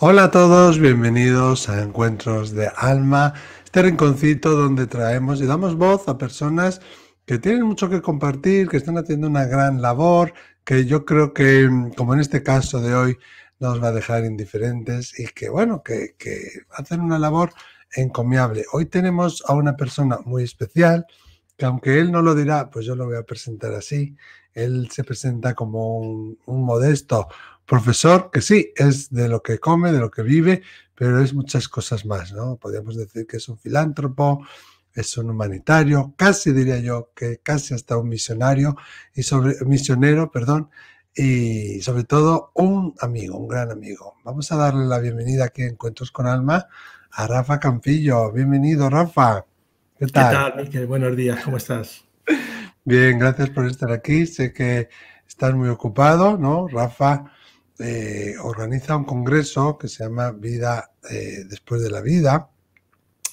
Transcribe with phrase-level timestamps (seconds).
[0.00, 3.34] Hola a todos, bienvenidos a Encuentros de Alma,
[3.64, 6.80] este rinconcito donde traemos y damos voz a personas
[7.26, 11.68] que tienen mucho que compartir, que están haciendo una gran labor, que yo creo que,
[11.96, 13.18] como en este caso de hoy,
[13.58, 16.14] nos va a dejar indiferentes y que, bueno, que,
[16.70, 17.50] hacen una labor
[17.92, 18.66] encomiable.
[18.72, 21.06] Hoy tenemos a una persona muy especial,
[21.56, 24.14] que aunque él no lo dirá, pues yo lo voy a presentar así.
[24.54, 27.26] Él se presenta como un modesto
[27.68, 30.62] profesor que sí, es de lo que come, de lo que vive,
[30.94, 32.56] pero es muchas cosas más, ¿no?
[32.56, 34.44] Podríamos decir que es un filántropo,
[34.94, 38.74] es un humanitario, casi diría yo que casi hasta un misionario
[39.14, 40.70] y sobre misionero, perdón,
[41.14, 44.14] y sobre todo un amigo, un gran amigo.
[44.24, 46.66] Vamos a darle la bienvenida aquí en Encuentros con Alma
[47.10, 48.32] a Rafa Campillo.
[48.32, 49.44] Bienvenido, Rafa.
[49.98, 50.54] ¿Qué tal?
[50.70, 52.04] ¿Qué tal, Buenos días, ¿cómo estás?
[52.84, 54.26] Bien, gracias por estar aquí.
[54.26, 54.88] Sé que
[55.26, 56.66] estás muy ocupado, ¿no?
[56.66, 57.32] Rafa
[57.78, 62.50] eh, organiza un congreso que se llama Vida eh, después de la vida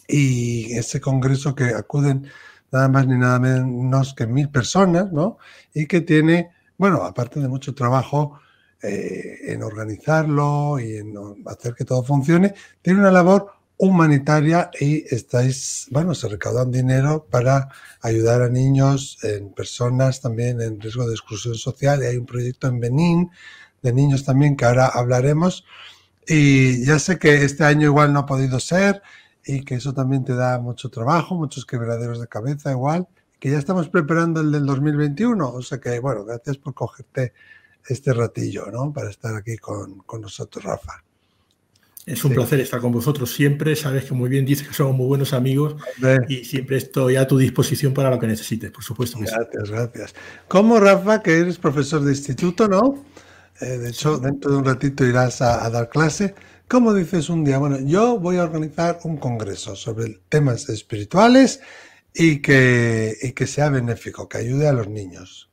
[0.07, 2.27] y ese congreso que acuden
[2.71, 5.37] nada más ni nada menos que mil personas, ¿no?
[5.73, 8.39] Y que tiene, bueno, aparte de mucho trabajo
[8.83, 11.15] eh, en organizarlo y en
[11.47, 17.69] hacer que todo funcione, tiene una labor humanitaria y estáis, bueno, se recaudan dinero para
[18.01, 22.67] ayudar a niños, en personas también en riesgo de exclusión social y hay un proyecto
[22.67, 23.31] en Benín
[23.85, 25.65] de niños también, que ahora hablaremos.
[26.27, 29.01] Y ya sé que este año igual no ha podido ser
[29.45, 33.07] y que eso también te da mucho trabajo, muchos quebraderos de cabeza igual,
[33.39, 35.47] que ya estamos preparando el del 2021.
[35.47, 37.33] O sea que, bueno, gracias por cogerte
[37.87, 38.91] este ratillo, ¿no?
[38.91, 41.03] Para estar aquí con, con nosotros, Rafa.
[42.05, 43.75] Es un placer estar con vosotros siempre.
[43.75, 45.75] Sabes que muy bien dices que somos muy buenos amigos
[46.29, 49.17] y siempre estoy a tu disposición para lo que necesites, por supuesto.
[49.19, 50.15] gracias, gracias.
[50.47, 53.03] ¿Cómo, Rafa, que eres profesor de instituto, no?
[53.61, 56.35] Eh, de hecho, dentro de un ratito irás a, dar clase.
[56.67, 57.57] ¿Cómo dices un día?
[57.57, 61.61] Bueno, yo voy a organizar un congreso sobre temas espirituales
[62.13, 65.49] y que, y que sea benéfico, que ayude a los niños.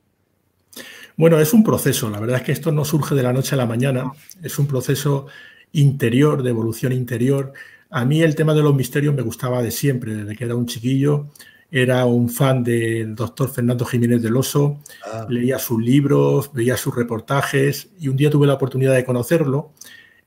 [1.15, 2.09] Bueno, es un proceso.
[2.09, 4.11] La verdad es que esto no surge de la noche a la mañana.
[4.41, 5.27] Es un proceso
[5.71, 7.53] interior, de evolución interior.
[7.89, 10.65] A mí el tema de los misterios me gustaba de siempre, desde que era un
[10.65, 11.29] chiquillo
[11.75, 14.79] era un fan del doctor Fernando Jiménez del Oso,
[15.11, 15.25] ah.
[15.27, 19.71] leía sus libros, veía sus reportajes y un día tuve la oportunidad de conocerlo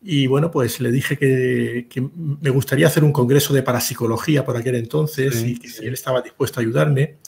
[0.02, 2.08] y bueno, pues le dije que,
[2.40, 6.20] me gustaría hacer un congreso de parapsicología por aquel entonces y que si él estaba
[6.20, 7.18] dispuesto a ayudarme.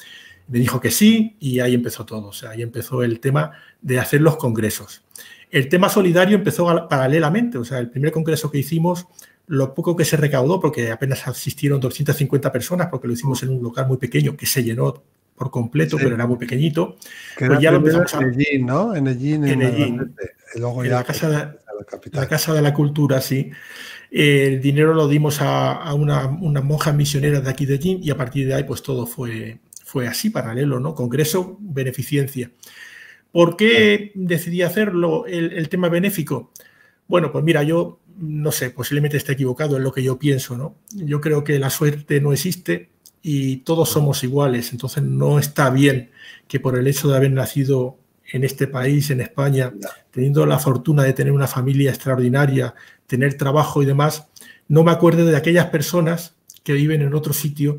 [0.48, 3.52] Me dijo que sí y ahí empezó todo, o sea, ahí empezó el tema
[3.82, 5.02] de hacer los congresos.
[5.50, 9.06] El tema solidario empezó paralelamente, o sea, el primer congreso que hicimos
[9.48, 13.62] lo poco que se recaudó, porque apenas asistieron 250 personas, porque lo hicimimos en un
[13.62, 15.02] local muy pequeño que se llenó
[15.34, 16.96] por completo, pero era muy pequeñito.
[17.38, 18.20] pues ya lo empezamos a...
[18.20, 18.94] En Ellín, ¿no?
[18.94, 20.14] En Ellín, en, en,
[20.56, 21.36] la, casa de,
[22.12, 23.50] la, casa de la Cultura, sí.
[24.10, 28.16] El dinero lo dimos a, una, una, monja misionera de aquí de Ellín y a
[28.16, 30.94] partir de ahí pues todo fue, fue así, paralelo, ¿no?
[30.94, 32.50] Congreso, beneficencia.
[33.30, 36.52] ¿Por qué decidí hacerlo el, el tema benéfico?
[37.06, 40.76] Bueno, pues mira, yo no sé, posiblemente esté equivocado en lo que yo pienso, ¿no?
[40.92, 42.90] Yo creo que la suerte no existe
[43.22, 46.10] y todos somos iguales, entonces no está bien
[46.46, 47.98] que por el hecho de haber nacido
[48.32, 49.72] en este país, en España,
[50.10, 52.74] teniendo la fortuna de tener una familia extraordinaria,
[53.06, 54.26] tener trabajo y demás,
[54.68, 57.78] no me acuerde de aquellas personas que viven en otro sitio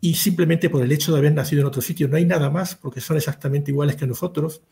[0.00, 2.74] y simplemente por el hecho de haber nacido en otro sitio, no hay nada más,
[2.74, 4.62] porque son exactamente iguales que nosotros,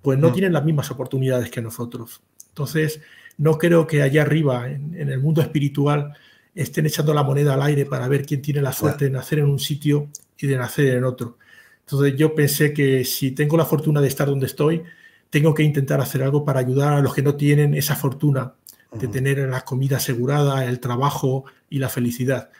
[0.00, 0.32] pues no mm.
[0.32, 2.22] tienen las mismas oportunidades que nosotros.
[2.48, 3.00] Entonces,
[3.38, 6.14] no creo que allá arriba, en, el mundo espiritual,
[6.54, 9.46] estén echando la moneda al aire para ver quién tiene la suerte de nacer en
[9.46, 11.38] un sitio y de nacer en otro.
[11.80, 14.82] Entonces yo pensé que si tengo la fortuna de estar donde estoy,
[15.30, 18.54] tengo que intentar hacer algo para ayudar a los que no tienen esa fortuna
[18.92, 22.50] de tener la comida asegurada, el trabajo y la felicidad.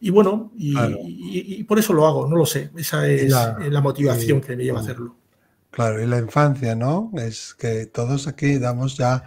[0.00, 2.70] Y bueno, y, por eso lo hago, no lo sé.
[2.76, 5.16] Esa es la, motivación que me lleva a hacerlo.
[5.70, 7.10] Claro, y la infancia, ¿no?
[7.16, 9.24] Es que todos aquí damos ya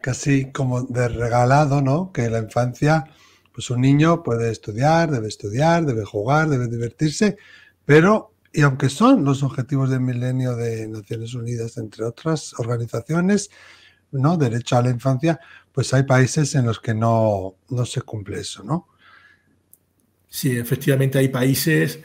[0.00, 2.12] casi como de regalado, ¿no?
[2.12, 3.04] Que la infancia,
[3.52, 7.36] pues un niño puede estudiar, debe estudiar, debe jugar, debe divertirse,
[7.84, 13.50] pero, y aunque son los objetivos del milenio de Naciones Unidas, entre otras organizaciones,
[14.10, 14.36] ¿no?
[14.36, 15.40] Derecho a la infancia,
[15.72, 18.88] pues hay países en los que no, no se cumple eso, ¿no?
[20.28, 22.00] Sí, efectivamente hay países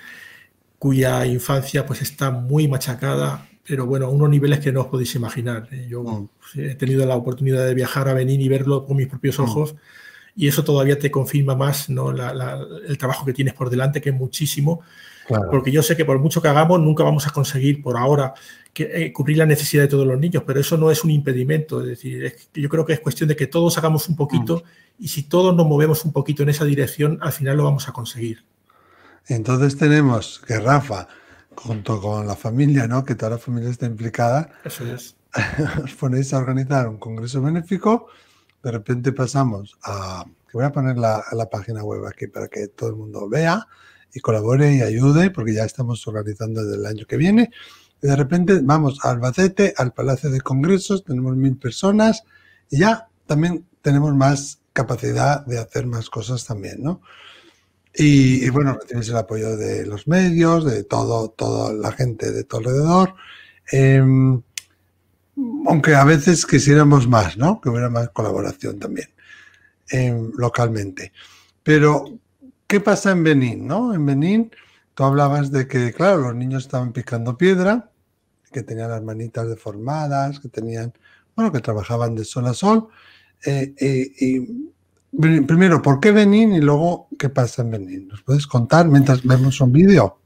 [0.79, 5.15] cuya infancia pues está muy machacada, pero bueno, a unos niveles que no os podéis
[5.15, 5.67] imaginar.
[5.71, 5.87] ¿eh?
[5.89, 6.29] Yo mm.
[6.59, 9.43] he tenido la oportunidad de viajar a Benín y verlo con mis propios mm.
[9.43, 9.75] ojos
[10.35, 12.11] y eso todavía te confirma más ¿no?
[12.11, 14.81] el trabajo que tienes por delante, que es muchísimo.
[15.49, 18.33] Porque yo sé que por mucho que hagamos, nunca vamos a conseguir por ahora
[18.73, 21.81] que, eh, cubrir la necesidad de todos los niños, pero eso no es un impedimento.
[21.81, 25.03] Es decir, yo creo que es cuestión de que todos hagamos un poquito mm.
[25.03, 27.93] y si todos nos movemos un poquito en esa dirección, al final lo vamos a
[27.93, 28.43] conseguir.
[29.27, 31.07] Entonces tenemos que Rafa,
[31.55, 33.03] junto con la familia, ¿no?
[33.03, 35.15] que toda la familia está implicada, eso es.
[35.83, 38.07] os ponéis a organizar un congreso benéfico,
[38.61, 42.67] de repente pasamos a, que voy a poner la, la página web aquí para que
[42.67, 43.67] todo el mundo vea
[44.13, 47.51] y colabore y ayude, porque ya estamos organizando desde el año que viene.
[48.01, 52.23] Y de repente vamos a Albacete, al Palacio de Congresos, tenemos mil personas
[52.69, 57.01] y ya también tenemos más capacidad de hacer más cosas también, ¿no?
[57.95, 62.57] Y, bueno, tienes el apoyo de los medios, de todo, toda la gente de tu
[62.57, 63.13] alrededor.
[63.71, 64.41] Em,
[65.67, 67.61] aunque a veces quisiéramos más, ¿no?
[67.61, 69.09] Que hubiera más colaboración también
[69.89, 71.13] em, localmente.
[71.63, 72.19] Pero,
[72.67, 73.93] ¿qué pasa en Benín, no?
[73.93, 74.51] En Benín,
[74.95, 77.91] tú hablabas de que, claro, los niños estaban picando piedra,
[78.51, 80.93] que tenían las manitas deformadas, que tenían,
[81.35, 82.87] bueno, que trabajaban de sol a sol.
[83.45, 84.47] Eh, eh,
[85.19, 86.53] Primero, ¿por qué Benín?
[86.53, 88.07] Y luego, ¿qué pasa en Benín?
[88.07, 90.17] ¿Nos puedes contar mientras vemos un vídeo?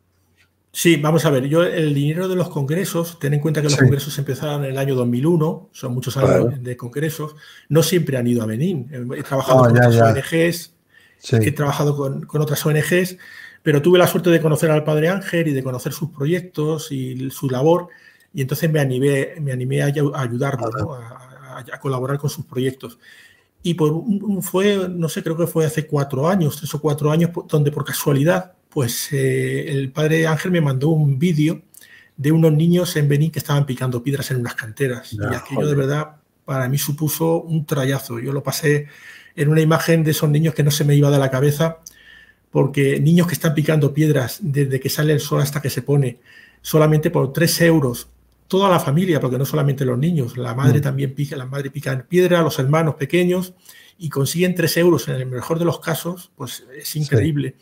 [0.72, 1.45] Sí, vamos a ver.
[1.48, 4.78] Yo, el dinero de los congresos, ten en cuenta que los congresos empezaron en el
[4.78, 7.36] año 2001, son muchos años de congresos,
[7.68, 8.88] no siempre han ido a Benín.
[9.16, 10.74] He trabajado ah, con otras ONGs,
[11.31, 13.18] he trabajado con, otras ONGs,
[13.63, 17.30] pero tuve la suerte de conocer al Padre Ángel y de conocer sus proyectos y
[17.31, 17.89] su labor,
[18.34, 23.00] y entonces me animé, me animé a, ayudarlo, a colaborar con sus proyectos
[23.63, 27.12] y por un, fue, no sé, creo que fue hace cuatro años, tres o cuatro
[27.12, 31.62] años, donde por casualidad, pues eh, el padre Ángel me mandó un vídeo
[32.15, 35.13] de unos niños en Benín que estaban picando piedras en unas canteras.
[35.13, 38.19] y aquello de verdad para mí supuso un trayazo.
[38.19, 38.88] Yo lo pasé
[39.36, 41.80] en una imagen de esos niños que no se me iba de la cabeza,
[42.51, 46.19] porque niños que están picando piedras desde que sale el sol hasta que se pone,
[46.62, 48.07] solamente por tres euros
[48.48, 50.82] toda la familia, porque no solamente los niños, la madre mm.
[50.82, 53.54] también pica, la madre pica en piedra, los hermanos pequeños,
[53.98, 57.56] y consiguen tres euros en el mejor de los casos, pues es increíble.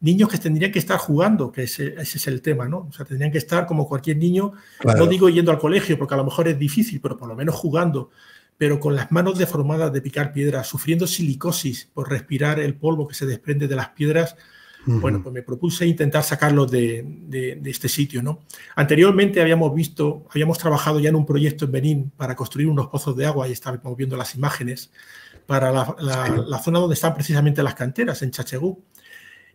[0.00, 2.86] Niños que tendrían que estar jugando, que ese, es el tema, ¿no?
[2.88, 4.52] O sea, tendrían que estar como cualquier niño,
[4.84, 7.54] no digo yendo al colegio, porque a lo mejor es difícil, pero por lo menos
[7.54, 8.10] jugando,
[8.58, 13.14] pero con las manos deformadas de picar piedras, sufriendo silicosis por respirar el polvo que
[13.14, 14.36] se desprende de las piedras,
[14.86, 18.44] bueno, pues me propuse intentar sacarlos de, este sitio, ¿no?
[18.76, 23.16] Anteriormente habíamos visto, habíamos trabajado ya en un proyecto en Benín para construir unos pozos
[23.16, 24.92] de agua y estábamos viendo las imágenes
[25.46, 28.82] para la, zona donde están precisamente las canteras, en Chachegú.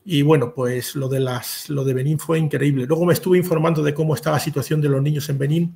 [0.03, 2.85] Y bueno, pues lo de, las, lo de Benín fue increíble.
[2.85, 5.75] Luego me estuve informando de cómo está la situación de los niños en Benín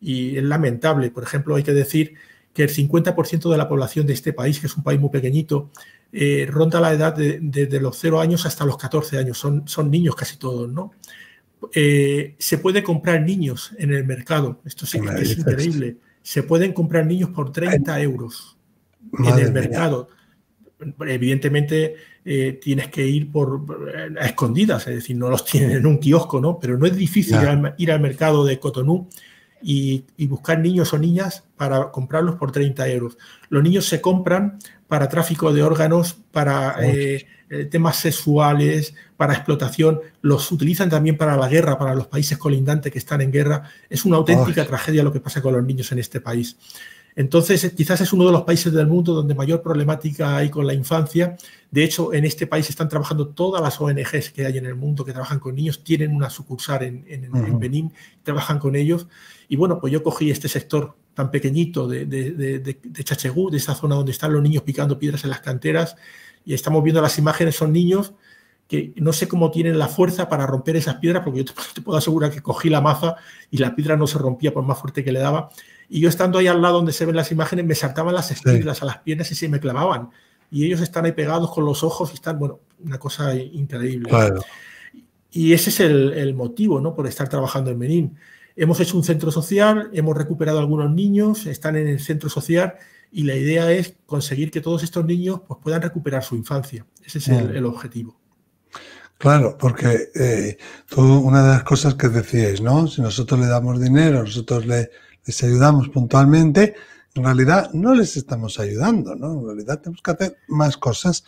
[0.00, 1.10] y es lamentable.
[1.10, 2.14] Por ejemplo, hay que decir
[2.56, 5.70] que el 50% de la población de este país, que es un país muy pequeñito,
[6.10, 9.36] eh, ronda la edad de, los 0 años hasta los 14 años.
[9.36, 10.92] Son, son niños casi todos, ¿no?
[11.74, 14.62] Eh, se puede comprar niños en el mercado.
[14.64, 15.98] Esto sí que es increíble.
[16.22, 18.56] Se pueden comprar niños por 30 euros
[19.18, 20.08] en el mercado.
[21.00, 23.66] Evidentemente eh, tienes que ir por
[24.18, 26.58] a escondidas, es decir, no los tienen en un kiosco, ¿no?
[26.58, 27.36] Pero no es difícil
[27.76, 29.08] ir al mercado de Cotonou
[29.62, 33.18] y, buscar niños o niñas para comprarlos por 30 euros.
[33.48, 34.58] Los niños se compran
[34.88, 41.36] para tráfico de órganos, para eh, eh, temas sexuales, para explotación, los utilizan también para
[41.36, 43.62] la guerra, para los países colindantes que están en guerra.
[43.88, 46.56] Es una auténtica tragedia lo que pasa con los niños en este país.
[47.16, 50.66] Entonces, eh, quizás es uno de los países del mundo donde mayor problemática hay con
[50.66, 51.36] la infancia.
[51.70, 55.04] De hecho, en este país están trabajando todas las ONGs que hay en el mundo
[55.04, 59.08] que trabajan con niños, tienen una sucursal en, Benín, trabajan con ellos.
[59.48, 63.94] Y bueno, pues yo cogí este sector tan pequeñito de, de, Chachegú, de esa zona
[63.94, 65.96] donde están los niños picando piedras en las canteras,
[66.44, 68.12] y estamos viendo las imágenes, son niños
[68.68, 71.98] que no sé cómo tienen la fuerza para romper esas piedras, porque yo te, puedo
[71.98, 73.16] asegurar que cogí la maza
[73.50, 75.50] y la piedra no se rompía por más fuerte que le daba.
[75.88, 78.82] Y yo estando ahí al lado donde se ven las imágenes, me saltaban las espigas
[78.82, 80.10] a las piernas y se me clavaban.
[80.50, 84.10] Y ellos están ahí pegados con los ojos y están, bueno, una cosa increíble.
[85.30, 86.94] Y ese es el, motivo, ¿no?
[86.94, 88.16] Por estar trabajando en Benín.
[88.56, 92.74] Hemos hecho un centro social, hemos recuperado algunos niños, están en el centro social
[93.12, 96.86] y la idea es conseguir que todos estos niños pues, puedan recuperar su infancia.
[97.04, 97.66] Ese es el, mm.
[97.66, 98.18] objetivo.
[99.18, 100.58] Claro, porque eh,
[100.96, 102.86] una de las cosas que decíais, ¿no?
[102.86, 104.90] Si nosotros le damos dinero, nosotros le,
[105.24, 106.74] les ayudamos puntualmente,
[107.14, 109.40] en realidad no les estamos ayudando, ¿no?
[109.40, 111.24] En realidad tenemos que hacer más cosas.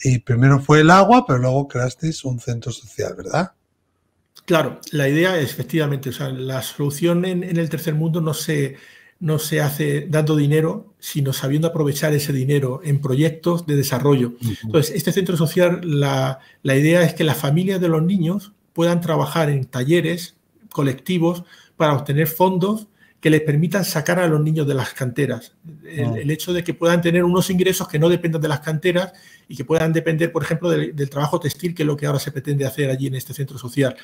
[0.00, 3.52] Y primero fue el agua, pero luego creasteis un centro social, ¿verdad?
[4.48, 8.76] Claro, la idea es efectivamente, o sea, la solución en, el tercer mundo no se,
[9.20, 14.32] no se hace dando dinero, sino sabiendo aprovechar ese dinero en proyectos de desarrollo.
[14.62, 19.02] Entonces, este centro social, la, la idea es que las familias de los niños puedan
[19.02, 20.36] trabajar en talleres
[20.70, 21.44] colectivos
[21.76, 22.88] para obtener fondos
[23.20, 25.52] que les permitan sacar a los niños de las canteras.
[25.84, 29.12] El, hecho de que puedan tener unos ingresos que no dependan de las canteras
[29.48, 32.30] y que puedan depender, por ejemplo, del, trabajo textil, que es lo que ahora se
[32.30, 33.96] pretende hacer allí en este centro social.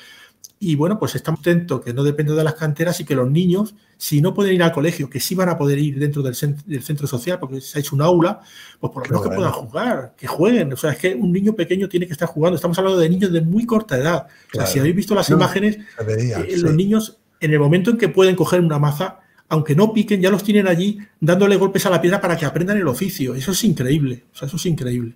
[0.59, 3.75] Y bueno, pues estamos atentos que no dependa de las canteras y que los niños,
[3.97, 7.07] si no pueden ir al colegio, que sí van a poder ir dentro del, centro
[7.07, 8.41] social, porque se ha hecho un aula,
[8.79, 10.71] pues por lo menos que puedan jugar, que jueguen.
[10.71, 12.55] O sea, es que un niño pequeño tiene que estar jugando.
[12.55, 14.27] Estamos hablando de niños de muy corta edad.
[14.53, 18.07] O sea, si habéis visto las imágenes, eh, los niños en el momento en que
[18.07, 19.19] pueden coger una maza,
[19.49, 22.77] aunque no piquen, ya los tienen allí dándole golpes a la piedra para que aprendan
[22.77, 23.35] el oficio.
[23.35, 25.15] Eso es increíble, o sea, eso es increíble.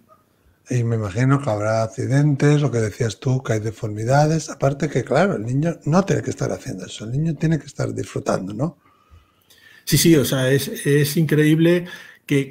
[0.69, 4.49] Y me imagino que habrá accidentes, lo que decías tú, que hay deformidades.
[4.49, 7.65] Aparte que, claro, el niño no tiene que estar haciendo eso, el niño tiene que
[7.65, 8.77] estar disfrutando, ¿no?
[9.83, 11.85] Sí, sí, o sea, es, increíble
[12.27, 12.47] que,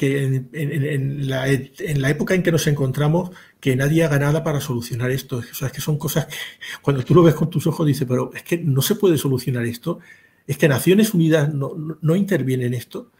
[0.52, 5.12] en, la, en, la, época en que nos encontramos, que nadie haga nada para solucionar
[5.12, 5.36] esto.
[5.36, 6.34] O sea, es que son cosas que
[6.82, 9.64] cuando tú lo ves con tus ojos dices, pero es que no se puede solucionar
[9.66, 10.00] esto.
[10.48, 13.12] Es que Naciones Unidas no, no interviene en esto.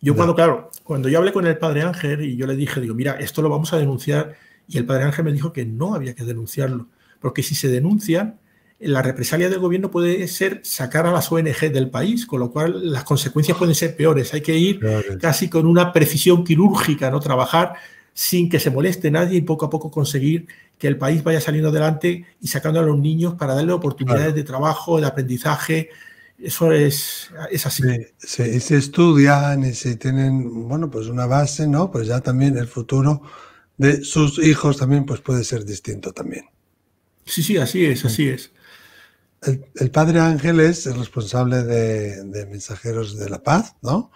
[0.00, 2.94] Yo cuando, claro, cuando yo hablé con el padre Ángel y yo le dije, digo,
[2.94, 4.36] mira, esto lo vamos a denunciar,
[4.68, 6.86] y el padre Ángel me dijo que no había que denunciarlo,
[7.20, 8.38] porque si se denuncian,
[8.80, 12.92] la represalia del gobierno puede ser sacar a las ONG del país, con lo cual
[12.92, 14.32] las consecuencias pueden ser peores.
[14.34, 14.80] Hay que ir
[15.20, 17.18] casi con una precisión quirúrgica, ¿no?
[17.18, 17.74] Trabajar
[18.14, 20.46] sin que se moleste nadie y poco a poco conseguir
[20.78, 24.44] que el país vaya saliendo adelante y sacando a los niños para darle oportunidades de
[24.44, 25.90] trabajo, de aprendizaje,
[26.38, 27.82] eso es, es así.
[28.18, 31.90] Sí, y se estudian y si tienen, bueno, pues una base, ¿no?
[31.90, 33.22] Pues ya también el futuro
[33.76, 36.44] de sus hijos también pues puede ser distinto también.
[37.24, 38.52] Sí, sí, así es, así es.
[39.42, 44.10] El, padre Ángel es el responsable de, Mensajeros de la Paz, ¿no?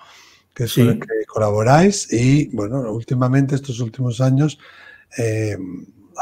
[0.54, 4.58] Que es con el que colaboráis y, bueno, últimamente, estos últimos años,
[5.16, 5.56] eh,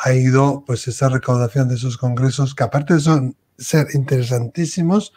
[0.03, 5.13] ha ido pues esa recaudación de esos congresos que aparte de son, ser interesantísimos,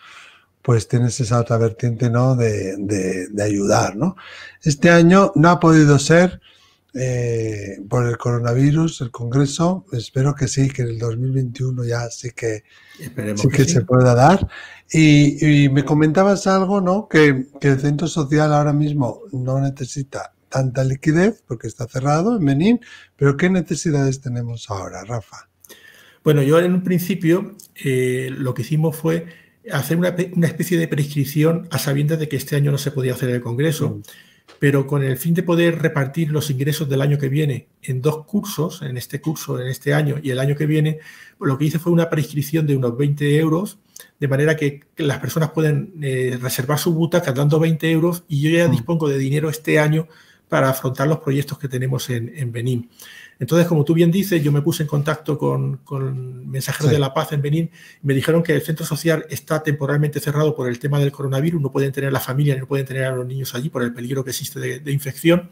[0.64, 2.36] pues tienes esa otra vertiente, ¿no?
[2.36, 4.16] De, de, ayudar, ¿no?
[4.62, 6.40] Este año no ha podido ser
[6.94, 9.86] eh, por el coronavirus, el Congreso.
[9.92, 12.64] Espero que sí, que en el 2021 ya sí que,
[13.36, 14.48] sí que, se pueda dar.
[14.92, 17.10] Y, me comentabas algo, ¿no?
[17.10, 22.46] Que, que, el centro social ahora mismo no necesita tanta liquidez porque está cerrado en
[22.46, 22.80] Benín,
[23.18, 25.50] pero ¿qué necesidades tenemos ahora, Rafa?
[26.24, 29.26] Bueno, yo en un principio eh, lo que hicimos fue
[29.72, 30.10] hacer una,
[30.48, 33.90] especie de prescripción a sabiendas de que este año no se podía hacer el Congreso,
[33.90, 34.02] mm.
[34.60, 38.26] pero con el fin de poder repartir los ingresos del año que viene en dos
[38.26, 41.00] cursos, en este curso, en este año y el año que viene,
[41.40, 43.80] lo que hice fue una prescripción de unos 20 euros,
[44.20, 48.50] de manera que las personas pueden eh, reservar su butaca dando 20 euros y yo
[48.50, 48.72] ya mm.
[48.72, 50.08] dispongo de dinero este año
[50.50, 52.90] para afrontar los proyectos que tenemos en, en Benín.
[53.40, 55.82] Entonces, como tú bien dices, yo me puse en contacto con,
[56.50, 57.72] Mensajeros de la Paz en Benín.
[58.02, 61.62] Y me dijeron que el centro social está temporalmente cerrado por el tema del coronavirus,
[61.62, 63.94] no pueden tener a la familia, no pueden tener a los niños allí por el
[63.94, 65.50] peligro que existe de, infección.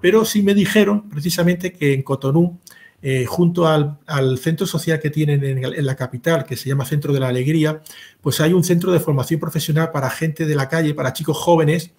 [0.00, 2.60] Pero sí me dijeron precisamente que en Cotonú,
[3.02, 3.98] eh, junto al,
[4.38, 7.82] centro social que tienen en, la capital, que se llama Centro de la Alegría,
[8.20, 11.92] pues hay un centro de formación profesional para gente de la calle, para chicos jóvenes,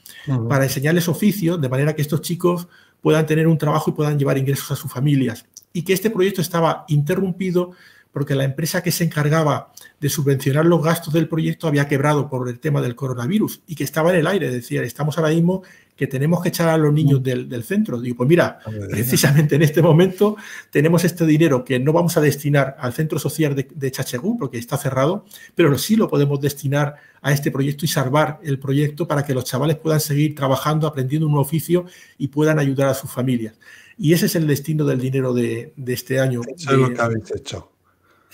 [0.50, 2.68] para enseñarles oficios, de manera que estos chicos
[3.01, 5.46] puedan tener un trabajo y puedan llevar ingresos a sus familias.
[5.74, 7.72] Y que este proyecto estaba interrumpido
[8.12, 12.50] porque la empresa que se encargaba de subvencionar los gastos del proyecto había quebrado por
[12.50, 14.50] el tema del coronavirus y que estaba en el aire.
[14.50, 15.62] Decía, estamos ahora mismo
[15.98, 18.00] que tenemos que echar a los niños del, centro.
[18.00, 20.38] Digo, pues mira, precisamente en este momento
[20.70, 24.60] tenemos este dinero que no vamos a destinar al centro social de, de Chachegú porque
[24.60, 25.25] está cerrado,
[25.56, 29.44] pero sí lo podemos destinar a este proyecto y salvar el proyecto para que los
[29.44, 31.86] chavales puedan seguir trabajando, aprendiendo un oficio
[32.18, 33.56] y puedan ayudar a sus familias.
[33.98, 36.42] Y ese es el destino del dinero de, este año.
[36.56, 37.72] Eso es lo que habéis hecho.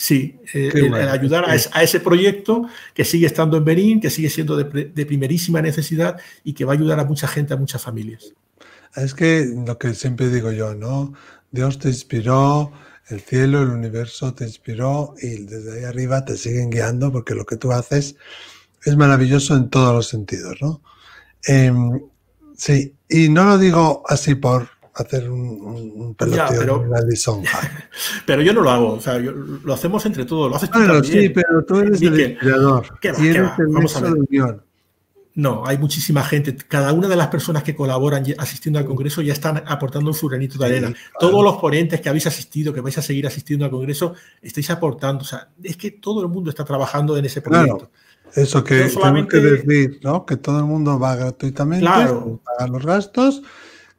[0.03, 4.57] Sí, eh, el, ayudar a, ese proyecto que sigue estando en Benín, que sigue siendo
[4.57, 4.65] de,
[5.05, 8.33] primerísima necesidad y que va a ayudar a mucha gente, a muchas familias.
[8.97, 11.13] Es que lo que siempre digo yo, ¿no?
[11.51, 12.73] Dios te inspiró,
[13.07, 17.45] el cielo, el universo te inspiró y desde ahí arriba te siguen guiando porque lo
[17.45, 18.17] que tú haces
[18.83, 20.81] es maravilloso en todos los sentidos, ¿no?
[21.45, 22.01] Em,
[22.57, 26.99] sí, y no lo digo así por hacer un, peloteo pero, una
[28.25, 31.03] pero yo no lo hago, o sea, lo hacemos entre todos, lo haces tú bueno,
[31.03, 32.85] sí, pero tú eres el inspirador,
[33.69, 34.13] Vamos a ver.
[34.13, 34.61] unión.
[35.35, 36.55] No, hay muchísima gente.
[36.55, 40.59] Cada una de las personas que colaboran asistiendo al Congreso ya están aportando su granito
[40.59, 40.93] de arena.
[41.19, 45.23] Todos los ponentes que habéis asistido, que vais a seguir asistiendo al Congreso, estáis aportando.
[45.23, 47.89] O sea, es que todo el mundo está trabajando en ese proyecto.
[48.35, 50.25] Eso que tenemos que decir, ¿no?
[50.25, 52.39] Que todo el mundo va gratuitamente, claro.
[52.43, 53.43] pagar los gastos,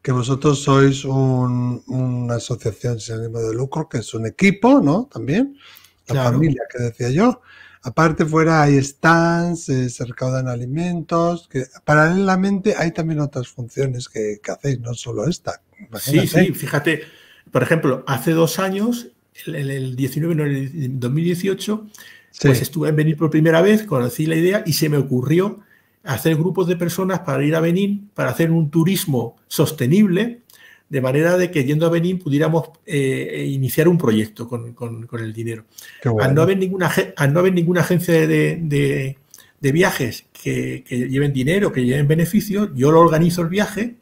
[0.04, 5.08] que vosotros sois una asociación sin ánimo de lucro, que es un equipo, ¿no?
[5.10, 5.56] También.
[6.08, 7.40] la familia que decía yo.
[7.80, 14.40] Aparte fuera hay stands, eh, se recaudan alimentos, que paralelamente hay también otras funciones que,
[14.46, 15.62] hacéis, no solo esta.
[15.98, 17.04] Sí, sí, fíjate,
[17.50, 19.08] por ejemplo, hace dos años,
[19.46, 21.86] en el, 19, no, el 2018,
[22.42, 25.60] pues estuve en Benín por primera vez, conocí la idea y se me ocurrió
[26.04, 30.42] hacer grupos de personas para ir a Benín, para hacer un turismo sostenible,
[30.88, 35.64] de manera de que yendo a Benín pudiéramos eh, iniciar un proyecto con, el dinero.
[36.20, 36.92] Al, no haber ninguna,
[37.30, 39.16] no haber ninguna agencia de,
[39.60, 43.96] viajes que, lleven dinero, que lleven beneficios, yo lo organizo el viaje,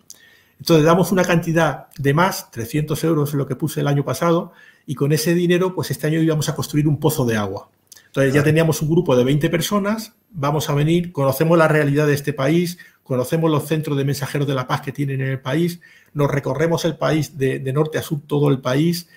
[0.58, 4.52] entonces damos una cantidad de más, 300 euros es lo que puse el año pasado,
[4.86, 7.70] y con ese dinero, pues este año íbamos a construir un pozo de agua.
[8.12, 12.12] Entonces ya teníamos un grupo de 20 personas, vamos a venir, conocemos la realidad de
[12.12, 15.80] este país, conocemos los centros de mensajeros de la paz que tienen en el país,
[16.12, 19.08] nos recorremos el país de, norte a sur, todo el país,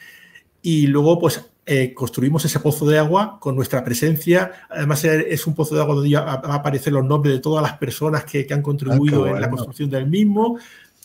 [0.62, 4.54] y luego pues eh, construimos ese pozo de agua con nuestra presencia.
[4.70, 7.62] Además es un pozo de agua donde ya va a aparecer los nombres de todas
[7.62, 10.58] las personas que, han contribuido ah, en la construcción del mismo.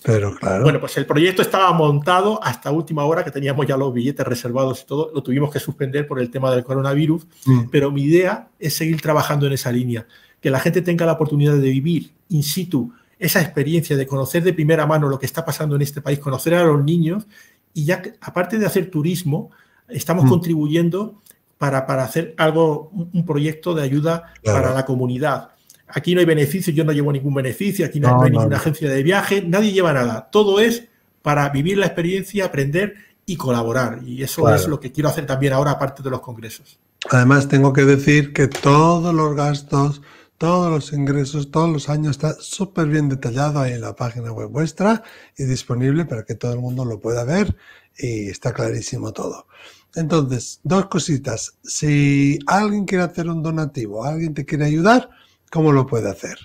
[0.03, 0.65] Pero claro.
[0.65, 4.83] Bueno, pues el proyecto estaba montado hasta última hora, que teníamos ya los billetes reservados
[4.83, 5.11] y todo.
[5.15, 7.27] Lo tuvimos que suspender por el tema del coronavirus.
[7.45, 7.61] Mm.
[7.71, 10.07] Pero mi idea es seguir trabajando en esa línea.
[10.41, 14.55] Que la gente tenga la oportunidad de vivir in situ esa experiencia, de conocer de
[14.55, 17.27] primera mano lo que está pasando en este país, conocer a los niños.
[17.75, 19.51] Y ya, aparte de hacer turismo,
[19.89, 20.29] estamos mm.
[20.31, 21.21] contribuyendo
[21.59, 25.51] para, para, hacer algo, un proyecto de ayuda para la comunidad
[25.93, 29.03] Aquí no hay beneficio, yo no llevo ningún beneficio, aquí no, hay ninguna agencia de
[29.03, 30.29] viaje, nadie lleva nada.
[30.31, 30.85] Todo es
[31.23, 32.95] para vivir la experiencia, aprender
[33.27, 34.01] y colaborar.
[34.05, 36.79] Y eso es lo que quiero hacer también ahora, aparte de los congresos.
[37.11, 40.03] Además, tengo que decir que todos los gastos,
[40.39, 44.49] todos los ingresos, todos los años está súper bien detallado ahí en la página web
[44.49, 45.03] vuestra
[45.37, 47.57] y disponible para que todo el mundo lo pueda ver
[47.99, 49.47] y está clarísimo todo.
[49.95, 51.55] Entonces, dos cositas.
[51.63, 55.11] Si alguien quiere hacer un donativo, alguien te quiere ayudar,
[55.51, 56.39] ¿Cómo lo puede hacer?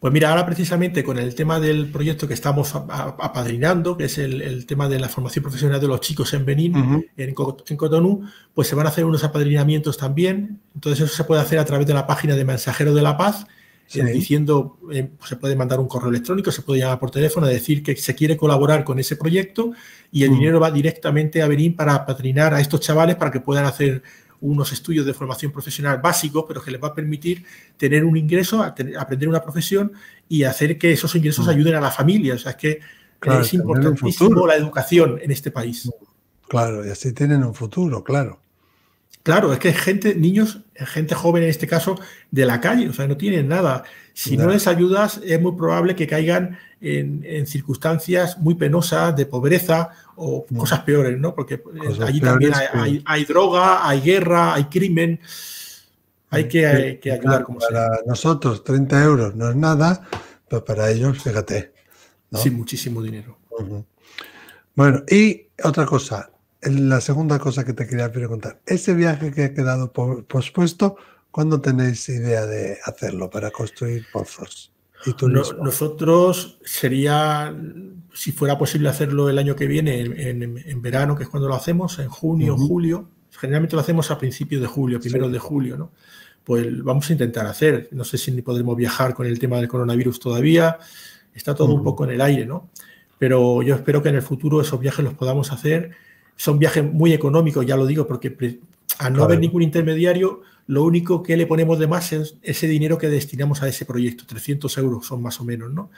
[0.00, 4.64] Pues mira, ahora precisamente con el tema del proyecto que estamos apadrinando, que es el,
[4.64, 8.22] tema de la formación profesional de los chicos en Benín, en, Cotonou,
[8.54, 10.60] pues se van a hacer unos apadrinamientos también.
[10.72, 13.44] Entonces eso se puede hacer a través de la página de Mensajero de la Paz,
[13.92, 17.82] eh, diciendo, eh, se puede mandar un correo electrónico, se puede llamar por teléfono, decir
[17.82, 19.72] que se quiere colaborar con ese proyecto
[20.12, 23.64] y el dinero va directamente a Benín para apadrinar a estos chavales para que puedan
[23.64, 24.04] hacer
[24.40, 27.44] unos estudios de formación profesional básicos, pero que les va a permitir
[27.76, 29.92] tener un ingreso, aprender una profesión
[30.28, 31.50] y hacer que esos ingresos mm.
[31.50, 32.34] ayuden a la familia.
[32.34, 32.80] O sea, es que
[33.22, 35.90] es importantísimo la educación en este país.
[36.48, 38.40] Claro, y así tienen un futuro, claro.
[39.28, 43.06] Claro, es que gente, niños, gente joven en este caso, de la calle, o sea,
[43.06, 43.84] no tienen nada.
[44.14, 49.90] Si no les ayudas, es muy probable que caigan en, circunstancias muy penosas de pobreza
[50.16, 50.56] o mm.
[50.56, 51.34] cosas peores, ¿no?
[51.34, 52.54] Porque eh, allí también
[53.04, 55.20] hay, droga, hay guerra, hay crimen.
[56.30, 60.08] Hay que, ayudar como Para nosotros 30 euros no es nada,
[60.48, 61.74] pero para ellos, fíjate.
[62.32, 63.36] Sí, muchísimo dinero.
[64.74, 66.30] Bueno, y otra cosa,
[66.62, 70.96] la segunda cosa que te quería preguntar, ese viaje que ha quedado pospuesto,
[71.30, 74.72] ¿cuándo tenéis idea de hacerlo para construir pozos?
[75.62, 77.56] nosotros sería,
[78.12, 81.98] si fuera posible hacerlo el año que viene, en, verano, que es cuando lo hacemos,
[82.00, 85.92] en junio, o julio, generalmente lo hacemos a principios de julio, primero de julio, ¿no?
[86.42, 87.88] Pues vamos a intentar hacer.
[87.92, 90.78] No sé si ni podremos viajar con el tema del coronavirus todavía.
[91.34, 92.70] Está todo un poco en el aire, ¿no?
[93.18, 95.90] Pero yo espero que en el futuro esos viajes los podamos hacer.
[96.38, 98.58] Son viajes muy económicos, ya lo digo, porque
[98.98, 102.96] al no haber ningún intermediario, lo único que le ponemos de más es ese dinero
[102.96, 105.90] que destinamos a ese proyecto, 300 euros son más o menos, ¿no?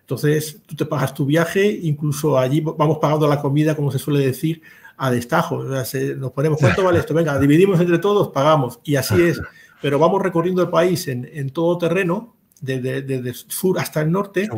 [0.00, 4.20] Entonces, tú te pagas tu viaje, incluso allí vamos pagando la comida, como se suele
[4.26, 4.62] decir,
[4.96, 5.56] a destajo.
[5.58, 7.14] O sea, nos ponemos, ¿cuánto vale esto?
[7.14, 8.80] Venga, dividimos entre todos, pagamos.
[8.84, 9.40] Y así es.
[9.80, 14.48] Pero vamos recorriendo el país en, todo terreno, desde, sur hasta el norte.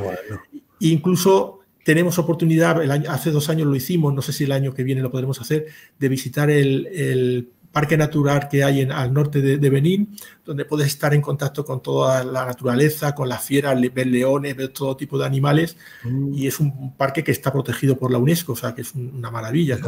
[0.81, 4.75] incluso tenemos oportunidad, el año, hace dos años lo hicimos, no sé si el año
[4.75, 5.67] que viene lo podremos hacer,
[5.99, 10.17] de visitar el, el parque natural que hay en, al norte de, Benín,
[10.47, 14.69] donde puedes estar en contacto con toda la naturaleza, con las fieras, ver leones, ver
[14.69, 15.77] todo tipo de animales.
[16.05, 16.33] Mm.
[16.33, 19.31] Y es un parque que está protegido por la UNESCO, o sea que es una
[19.31, 19.79] maravilla.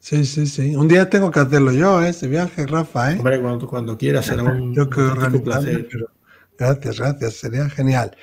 [0.00, 0.76] Sí, sí, sí.
[0.76, 2.10] Un día tengo que hacerlo yo, ¿eh?
[2.10, 3.12] ese viaje, Rafa.
[3.12, 3.16] ¿eh?
[3.16, 5.88] Hombre, cuando, cuando quieras, será un, yo placer.
[6.58, 8.16] gracias, gracias, sería genial.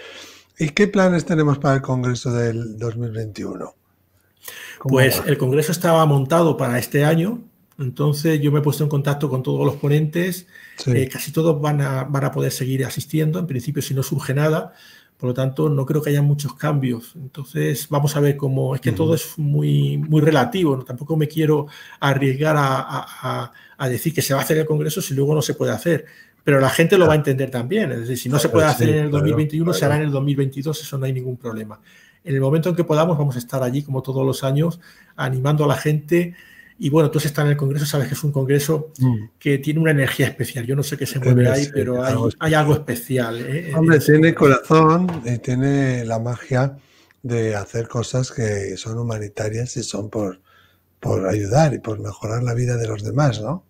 [0.60, 3.74] ¿Y qué planes tenemos para el Congreso del 2021?
[4.84, 7.42] Pues el Congreso estaba montado para este año,
[7.80, 10.48] entonces yo me he puesto en contacto con todos los ponentes,
[10.86, 14.34] eh, casi todos van a, van a poder seguir asistiendo, en principio si no surge
[14.34, 14.74] nada,
[15.18, 17.14] Por lo tanto, no creo que haya muchos cambios.
[17.16, 18.76] Entonces, vamos a ver cómo.
[18.76, 20.76] Es que todo es muy, muy relativo.
[20.76, 20.84] ¿no?
[20.84, 21.68] Tampoco me quiero
[22.02, 23.52] arriesgar a,
[23.88, 26.06] decir que se va a hacer el Congreso si luego no se puede hacer.
[26.44, 27.92] Pero la gente lo va a entender también.
[27.92, 30.82] Es decir, si no se puede hacer en el 2021, se hará en el 2022.
[30.82, 31.80] Eso no hay ningún problema.
[32.24, 34.80] En el momento en que podamos, vamos a estar allí, como todos los años,
[35.16, 36.36] animando a la gente
[36.80, 39.16] y bueno, tú estás en el Congreso, sabes que es un Congreso mm.
[39.40, 40.66] que tiene una energía especial.
[40.66, 42.04] Yo no sé qué se mueve ahí, pero
[42.40, 43.40] hay, algo especial.
[43.40, 43.72] ¿eh?
[43.76, 46.78] Hombre, tiene corazón y tiene la magia
[47.22, 50.42] de hacer cosas que son humanitarias y son por,
[51.00, 53.64] por ayudar y por mejorar la vida de los demás, ¿no?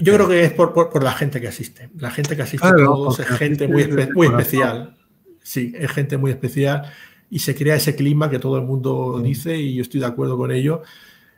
[0.00, 1.90] Yo creo que es por, la gente que asiste.
[1.98, 4.96] La gente que asiste a todos es gente muy, muy especial.
[5.42, 6.92] Sí, es gente muy especial
[7.30, 10.36] y se crea ese clima que todo el mundo dice y yo estoy de acuerdo
[10.36, 10.82] con ello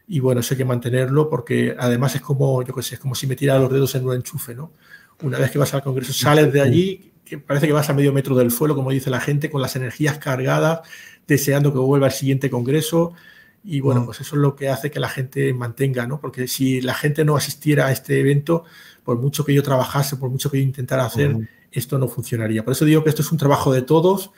[0.06, 3.14] y bueno, eso hay que mantenerlo porque además es como, yo qué sé, es como
[3.14, 4.72] si me tirara los dedos en un enchufe, ¿no?
[5.22, 8.12] Una vez que vas al Congreso, sales de allí, que parece que vas a medio
[8.12, 10.80] metro del suelo, como dice la gente, con las energías cargadas,
[11.26, 13.14] deseando que vuelva el siguiente Congreso.
[13.64, 16.20] Y bueno, pues eso es lo que hace que la gente mantenga, ¿no?
[16.20, 18.64] Porque si la gente no asistiera a este evento,
[19.02, 21.36] por mucho que yo trabajase, por mucho que yo intentara hacer,
[21.72, 22.64] esto no funcionaría.
[22.64, 24.30] Por eso digo que esto es un trabajo de todos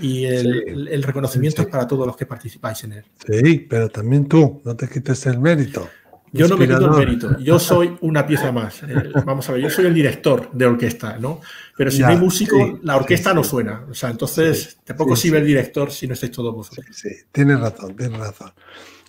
[0.00, 3.04] y el, reconocimiento es para todos los que participáis en él.
[3.26, 5.88] Sí, pero también tú, no te quites el mérito.
[6.34, 8.82] Yo no me quito el mérito, yo soy una pieza más.
[8.82, 11.40] Eh, vamos a ver, yo soy el director de orquesta, ¿no?
[11.76, 13.84] Pero si no hay músico, la orquesta no suena.
[13.88, 16.86] O sea, entonces tampoco sirve el director si no estáis todos vosotros.
[16.90, 18.52] Sí, tienes razón, tienes razón.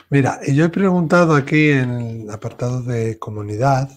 [0.10, 3.90] Mira, yo he preguntado aquí en el apartado de comunidad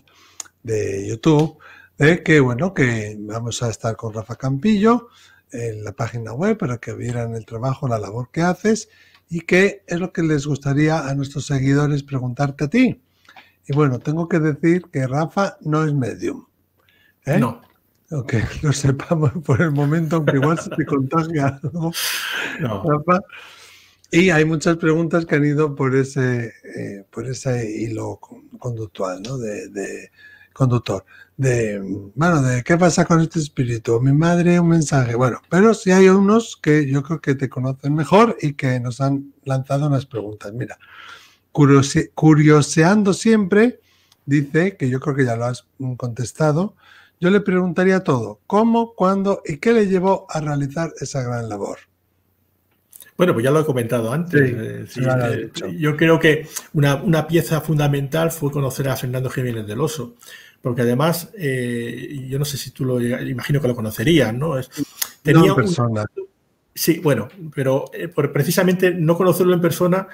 [0.63, 1.59] de YouTube,
[1.99, 5.09] eh, que bueno, que vamos a estar con Rafa Campillo,
[5.53, 8.89] en la página web para que vieran el trabajo, la labor que haces
[9.29, 13.03] y qué es lo que les gustaría a nuestros seguidores preguntarte a ti.
[13.69, 16.47] Y bueno, tengo que decir que Rafa no es medium.
[17.27, 17.39] ¿eh?
[17.39, 17.61] No.
[18.11, 21.61] Ok, lo sepamos por el momento, aunque igual se te contagia.
[21.73, 21.93] ¿no?
[22.61, 23.21] Rafa.
[24.11, 28.19] Y hay muchas preguntas que han ido por ese, eh, por ese hilo
[28.59, 29.37] conductual, ¿no?
[29.37, 30.11] De, de
[30.55, 31.05] conductor
[31.39, 31.81] de,
[32.17, 36.09] bueno, de qué pasa con este espíritu, mi madre, un mensaje, bueno, pero sí hay
[36.09, 40.53] unos que yo creo que te conocen mejor y que nos han lanzado unas preguntas.
[40.53, 40.79] Mira,
[41.53, 43.81] curioseando siempre,
[44.27, 46.75] dice, que yo creo que ya lo has contestado,
[47.21, 51.79] yo le preguntaría todo, cómo, cuándo y qué le llevó a realizar esa gran labor.
[53.17, 54.89] Bueno, pues ya lo he comentado antes.
[54.97, 60.15] Eh, yo creo que una, una, pieza fundamental fue conocer a Fernando Jiménez del Oso
[60.61, 64.59] porque además, eh, yo no sé si tú lo imagino que lo conocerías, ¿no?
[64.59, 64.69] Es,
[65.23, 66.05] tenía persona.
[66.75, 70.09] sí, bueno, pero eh, por precisamente no conocerlo en persona,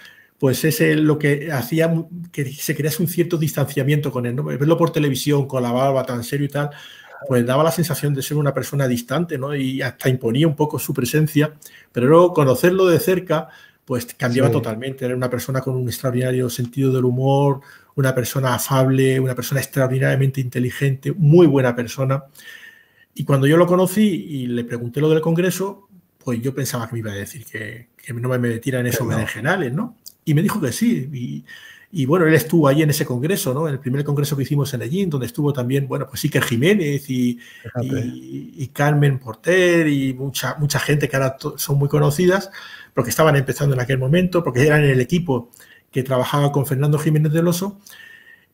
[0.45, 1.91] pues es lo que hacía
[2.31, 4.45] que se crease un cierto distanciamiento con él, ¿no?
[4.45, 6.69] Verlo por televisión con la barba tan serio y tal,
[7.27, 9.57] pues daba la sensación de ser una persona distante, ¿no?
[9.57, 11.55] Y hasta imponía un poco su presencia,
[11.93, 13.49] pero luego conocerlo de cerca,
[13.87, 15.07] pues cambiaba totalmente.
[15.07, 17.63] Era una persona con un extraordinario sentido del humor,
[17.95, 22.23] una persona afable, una persona extraordinariamente inteligente, muy buena persona.
[23.15, 26.93] Y cuando yo lo conocí y le pregunté lo del Congreso, pues yo pensaba que
[26.93, 29.97] me iba a decir que, no me metiera en esos generales, ¿no?
[30.25, 31.45] Y me dijo que sí.
[31.93, 33.69] Y, bueno, él estuvo ahí en ese congreso, ¿no?
[33.69, 37.09] En el primer congreso que hicimos en Ellín, donde estuvo también, bueno, pues Iker Jiménez
[37.09, 37.39] y,
[37.83, 42.51] y, Carmen Porter y mucha, mucha gente que ahora son muy conocidas,
[42.95, 45.51] porque estaban empezando en aquel momento, porque eran el equipo
[45.93, 47.79] que trabajaba con Fernando Jiménez del Oso.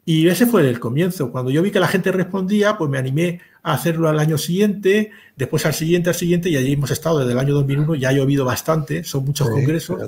[0.04, 1.32] Y ese fue el comienzo.
[1.32, 5.10] Cuando yo vi que la gente respondía, pues me animé a hacerlo al año siguiente,
[5.36, 8.12] después al siguiente, al siguiente, y allí hemos estado desde el año 2001, ya ha
[8.12, 10.00] llovido bastante, son muchos congresos,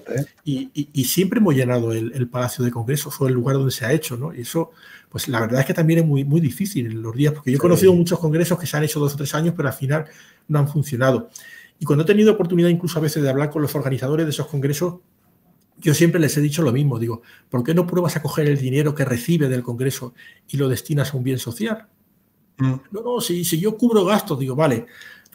[0.44, 4.16] y, siempre hemos llenado el, Palacio de Congresos, fue el lugar donde se ha hecho,
[4.16, 4.34] ¿no?
[4.34, 4.70] Y eso,
[5.10, 7.56] pues la verdad es que también es muy, muy difícil en los días, porque yo
[7.56, 10.06] he conocido muchos congresos que se han hecho dos o tres años, pero al final
[10.48, 11.28] no han funcionado.
[11.78, 14.46] Y cuando he tenido oportunidad incluso a veces de hablar con los organizadores de esos
[14.46, 15.00] congresos,
[15.78, 18.58] yo siempre les he dicho lo mismo, digo, ¿por qué no pruebas a coger el
[18.58, 20.14] dinero que recibe del Congreso
[20.48, 21.88] y lo destinas a un bien social?
[22.62, 24.86] No, no, si, si yo cubro gastos, digo, vale,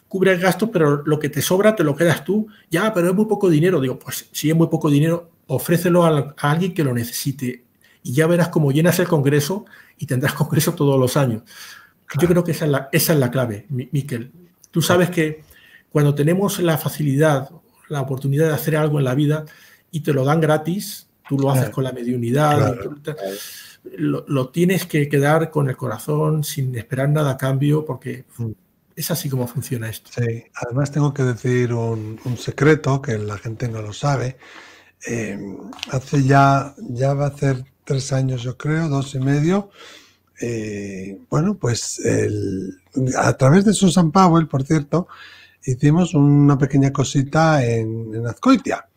[0.08, 2.48] cubre el gasto, pero lo que te sobra te lo quedas tú.
[2.70, 3.80] Ya, pero es muy poco dinero.
[3.80, 7.64] Digo, pues si es muy poco dinero, ofrécelo a, alguien que lo necesite
[8.02, 9.64] y ya verás cómo llenas el Congreso
[9.98, 11.42] y tendrás Congreso todos los años.
[12.18, 14.32] Yo creo que esa es la, esa es la clave, Miquel.
[14.70, 15.42] Tú sabes que
[15.90, 17.50] cuando tenemos la facilidad,
[17.88, 19.44] la oportunidad de hacer algo en la vida,
[19.90, 22.76] y te lo dan gratis, tú lo haces con la mediunidad,
[23.96, 28.50] lo, tienes que quedar con el corazón sin esperar nada a cambio porque mm.
[28.96, 30.10] es así como funciona esto.
[30.14, 34.36] Sí, además tengo que decir un, secreto que la gente no lo sabe.
[35.06, 35.56] Em,
[35.90, 39.70] hace ya, ya va a ser tres años, yo creo, dos y medio.
[40.40, 42.00] Eh, bueno, pues
[43.16, 45.08] a través de Susan Powell, por cierto,
[45.64, 48.88] hicimos una pequeña cosita en, en Azcoitia,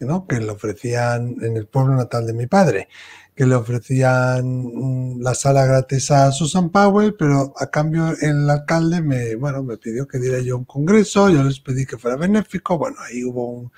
[0.00, 0.26] ¿no?
[0.26, 2.88] que le ofrecían en el pueblo natal de mi padre,
[3.36, 9.34] que le ofrecían la sala gratis a Susan Powell, pero a cambio el alcalde me,
[9.34, 12.96] bueno, me pidió que diera yo un congreso, yo les pedí que fuera benéfico, bueno,
[13.06, 13.70] ahí hubo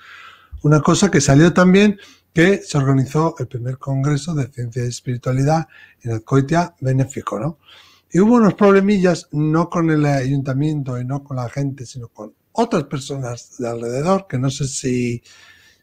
[0.63, 1.99] una cosa que salió también,
[2.33, 5.67] que se organizó el primer congreso de ciencia y espiritualidad
[6.03, 7.57] en Azcoitia benéfico, ¿no?
[8.13, 12.33] Y hubo unos problemillas, no con el ayuntamiento y no con la gente, sino con
[12.53, 15.21] otras personas de alrededor, que no sé si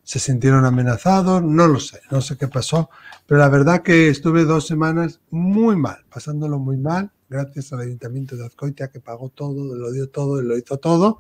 [0.07, 2.91] se sintieron amenazados, no lo sé, no sé qué pasó,
[3.27, 8.37] pero la verdad que estuve dos semanas muy mal, pasándolo muy mal, gracias al ayuntamiento
[8.37, 11.19] de Azcoitia que pagó todo, lo dio todo y lo hizo todo,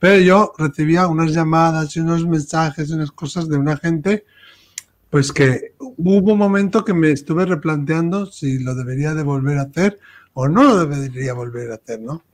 [0.00, 4.24] pero yo recibía unas llamadas y unos mensajes y unas cosas de una gente
[5.08, 9.62] pues que hubo un momento que me estuve replanteando si lo debería de volver a
[9.62, 10.00] hacer
[10.34, 12.24] o no lo debería volver a hacer, ¿no?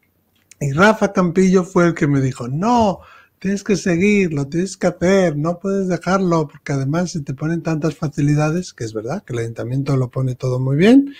[0.59, 3.01] Y Rafa Campillo fue el que me dijo, no,
[3.43, 7.97] tienes que seguirlo, tienes que hacer, no puedes dejarlo, porque además se te ponen tantas
[7.97, 11.13] facilidades, que es verdad, que el ayuntamiento lo pone todo muy bien,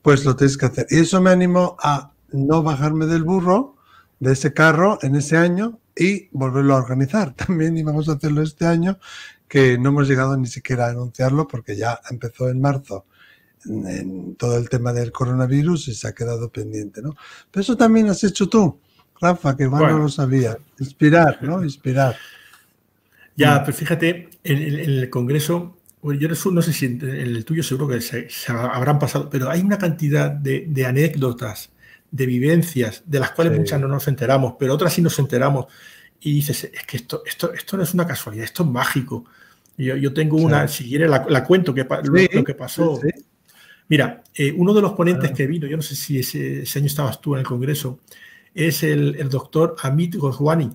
[0.00, 0.86] pues lo tienes que hacer.
[0.90, 3.74] Y eso me animó a no bajarme del burro,
[4.20, 7.34] de ese carro, en ese año, y volverlo a organizar.
[7.46, 9.00] También íbamos a hacerlo este año
[9.48, 13.06] que no hemos llegado ni siquiera a anunciarlo porque ya empezó en marzo
[13.64, 17.16] en, todo el tema del coronavirus y se ha quedado pendiente, ¿no?
[17.50, 18.78] Pero eso también has hecho tú,
[19.20, 20.56] Rafa, que igual no lo sabía.
[20.78, 21.62] Inspirar, ¿no?
[21.62, 22.16] Inspirar.
[23.36, 28.00] Ya, pero fíjate, en, el Congreso, yo no sé si en el tuyo seguro que
[28.00, 31.70] se, habrán pasado, pero hay una cantidad de, anécdotas,
[32.10, 35.66] de vivencias, de las cuales muchas no nos enteramos, pero otras sí nos enteramos.
[36.20, 39.24] Y dices, es que esto, esto, esto no es una casualidad, esto es mágico.
[39.76, 43.00] Yo, tengo una, si quieres la, cuento, que, lo, que pasó.
[43.88, 47.20] Mira, eh, uno de los ponentes que vino, yo no sé si ese, año estabas
[47.20, 47.98] tú en el Congreso,
[48.54, 50.70] es el, doctor Amit Goswami.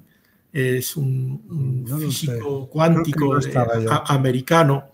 [0.51, 3.37] Es un, físico cuántico
[4.07, 4.91] americano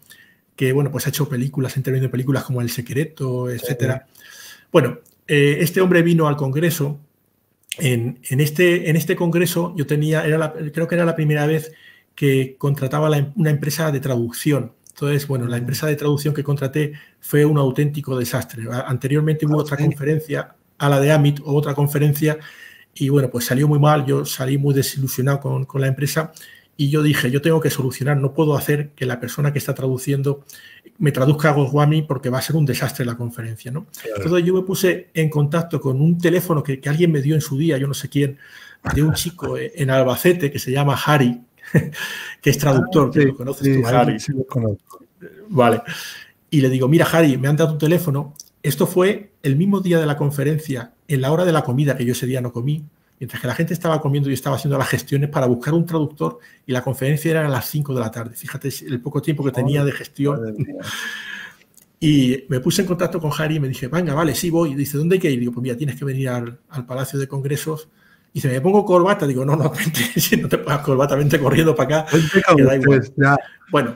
[0.55, 4.07] que, bueno, pues ha hecho películas, intervenido en películas como El Secreto, etcétera.
[4.71, 6.99] Bueno, eh, este hombre vino al Congreso.
[7.77, 11.73] En, este, en este Congreso yo tenía, era creo que era la primera vez
[12.15, 14.71] que contrataba em, una empresa de traducción.
[14.89, 18.63] Entonces, bueno, la empresa de traducción que contraté fue un auténtico desastre.
[18.71, 22.39] Anteriormente hubo ah, otra conferencia, a la de Amit, o otra conferencia,
[22.95, 26.31] y bueno, pues salió muy mal, yo salí muy desilusionado con, con la empresa
[26.77, 29.73] y yo dije, yo tengo que solucionar, no puedo hacer que la persona que está
[29.73, 30.43] traduciendo
[30.97, 33.87] me traduzca a Goswami porque va a ser un desastre la conferencia, ¿no?
[34.17, 37.41] Entonces yo me puse en contacto con un teléfono que, que, alguien me dio en
[37.41, 38.37] su día, yo no sé quién,
[38.93, 41.41] de un chico en Albacete que se llama Harry,
[42.41, 44.17] que es traductor, que lo conoces tú, Harry.
[45.49, 45.81] Vale.
[46.49, 48.35] Y le digo, mira, Harry, me han dado tu teléfono.
[48.61, 52.05] Esto fue el mismo día de la conferencia, en la hora de la comida, que
[52.05, 52.83] yo ese día no comí.
[53.19, 56.39] Mientras que la gente estaba comiendo, y estaba haciendo las gestiones para buscar un traductor
[56.65, 58.35] y la conferencia era a las 5 de la tarde.
[58.35, 60.55] Fíjate el poco tiempo que tenía de gestión.
[61.97, 64.73] Y me puse en contacto con Harry y me dije, venga, vale, sí voy.
[64.73, 65.39] Y dice, ¿dónde hay que ir?
[65.39, 67.87] Digo, pues mira, tienes que venir al, al Palacio de Congresos
[68.35, 69.71] y se me pongo corbata, digo, no, no,
[70.17, 72.17] si no te pongas corbata, vente corriendo para acá.
[73.71, 73.95] Bueno,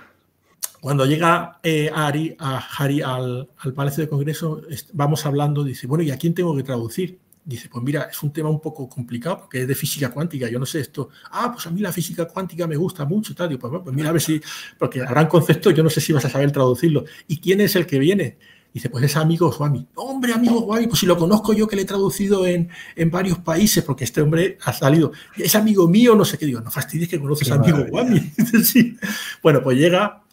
[0.81, 4.61] cuando llega eh, Ari, a Harry al, Palacio de Congreso,
[4.93, 7.19] vamos hablando, dice, bueno, ¿y a quién tengo que traducir?
[7.43, 10.59] Dice, pues mira, es un tema un poco complicado porque es de física cuántica, yo
[10.59, 11.09] no sé esto.
[11.31, 13.49] Ah, pues a mí la física cuántica me gusta mucho, tal.
[13.49, 14.39] Digo, pues, pues mira, a ver si,
[14.77, 17.05] porque habrán conceptos, yo no sé si vas a saber traducirlo.
[17.27, 18.37] ¿Y quién es el que viene?
[18.71, 19.87] Dice, pues es amigo Swami.
[19.95, 23.39] Hombre, amigo Swami, pues si lo conozco yo que le he traducido en, en, varios
[23.39, 25.11] países, porque este hombre ha salido.
[25.35, 26.45] Es amigo mío, no sé qué.
[26.45, 28.19] Digo, no fastidies que conoces a amigo Swami.
[28.63, 28.95] sí.
[29.41, 30.23] Bueno, pues llega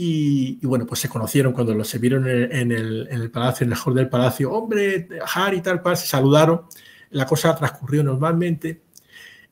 [0.00, 3.96] y, bueno, pues se conocieron cuando los se vieron en el, palacio, en el hall
[3.96, 4.52] del palacio.
[4.52, 6.66] Hombre, Harry tal, se saludaron.
[7.10, 8.80] La cosa transcurrió normalmente.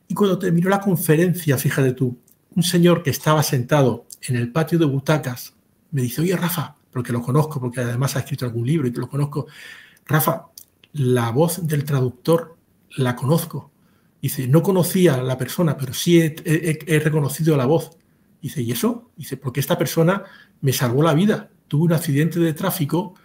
[0.07, 2.17] Y cuando terminó la conferencia, fíjate tú,
[2.55, 5.53] un señor que estaba sentado en el patio de butacas
[5.91, 9.01] me dice, oye, Rafa, porque lo conozco, porque además ha escrito algún libro y te
[9.01, 9.47] lo conozco.
[10.05, 10.45] Rafa,
[10.93, 12.55] la voz del traductor
[12.95, 13.69] la conozco.
[14.21, 17.97] Dice, no conocía a la persona, pero sí he, reconocido la voz.
[18.41, 19.11] Dice, ¿y eso?
[19.15, 20.23] Dice, porque esta persona
[20.61, 21.49] me salvó la vida.
[21.67, 23.15] Tuve un accidente de tráfico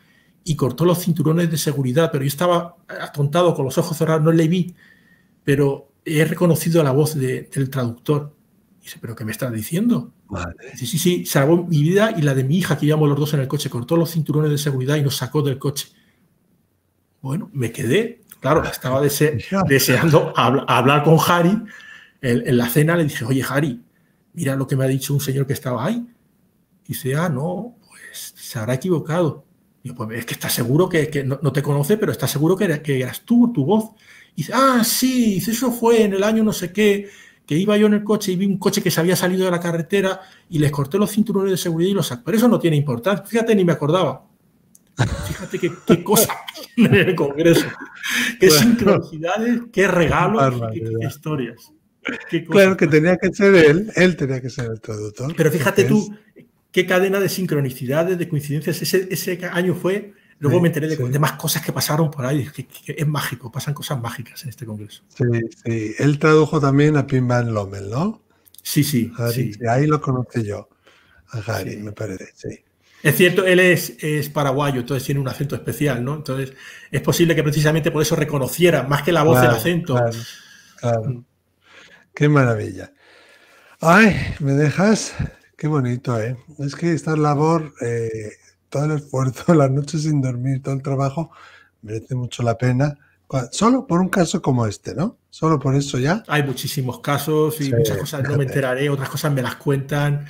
[0.44, 4.32] y cortó los cinturones de seguridad, pero yo estaba atontado con los ojos cerrados, no
[4.32, 4.74] le vi,
[5.44, 8.34] pero he reconocido la voz del traductor.
[8.82, 10.12] Dice, ¿pero qué me estás diciendo?
[10.74, 13.34] Sí, sí, sí, salvó mi vida y la de mi hija, que íbamos los dos
[13.34, 15.88] en el coche, cortó los cinturones de seguridad y nos sacó del coche.
[17.20, 19.00] Bueno, me quedé, claro, estaba
[19.68, 21.56] deseando hablar con Harry.
[22.20, 23.80] En, la cena le dije, oye, Harry,
[24.34, 26.06] mira lo que me ha dicho un señor que estaba ahí.
[26.84, 29.44] Y dice, ah, no, pues se habrá equivocado.
[29.82, 32.82] Y yo, pues es que está seguro que, no, te conoce, pero está seguro que,
[32.82, 33.90] que eras tú, tu voz.
[34.34, 37.10] Y dice, ah, sí, eso fue en el año no sé qué,
[37.46, 39.50] que iba yo en el coche y vi un coche que se había salido de
[39.50, 42.22] la carretera y les corté los cinturones de seguridad y los sacé.
[42.24, 43.24] Pero eso no tiene importancia.
[43.24, 44.24] Fíjate, ni me acordaba.
[45.26, 46.36] Fíjate qué, cosa
[46.76, 47.66] en el Congreso.
[48.38, 51.72] Qué sincronicidades, qué regalos, qué, historias.
[52.48, 55.34] Claro que tenía que ser él, él tenía que ser el traductor.
[55.36, 56.16] Pero fíjate tú,
[56.70, 61.32] qué cadena de sincronicidades, de coincidencias ese, ese año fue Luego me enteré de, más
[61.34, 62.66] cosas que pasaron por ahí, que,
[62.98, 65.04] es mágico, pasan cosas mágicas en este congreso.
[65.06, 65.24] Sí,
[65.64, 65.94] sí.
[66.00, 68.22] Él tradujo también a Pim Van Lommel, ¿no?
[68.60, 69.52] Sí, sí, sí.
[69.68, 70.68] Ahí lo conocí yo,
[71.28, 72.58] a Harry, me parece, sí.
[73.04, 76.16] Es cierto, él es, es, paraguayo, entonces tiene un acento especial, ¿no?
[76.16, 76.52] Entonces
[76.90, 79.94] es posible que precisamente por eso reconociera, más que la voz del acento.
[80.80, 81.24] Claro, mm.
[82.14, 82.92] Qué maravilla.
[83.80, 85.14] Ay, me dejas.
[85.56, 86.36] Qué bonito, ¿eh?
[86.58, 88.32] Es que esta labor eh,
[88.68, 91.30] todo el esfuerzo, las noches sin dormir, todo el trabajo,
[91.82, 92.98] merece mucho la pena.
[93.50, 95.16] Solo por un caso como este, ¿no?
[95.30, 96.22] Solo por eso ya.
[96.28, 100.26] Hay muchísimos casos y muchas cosas no me enteraré, otras cosas me las cuentan.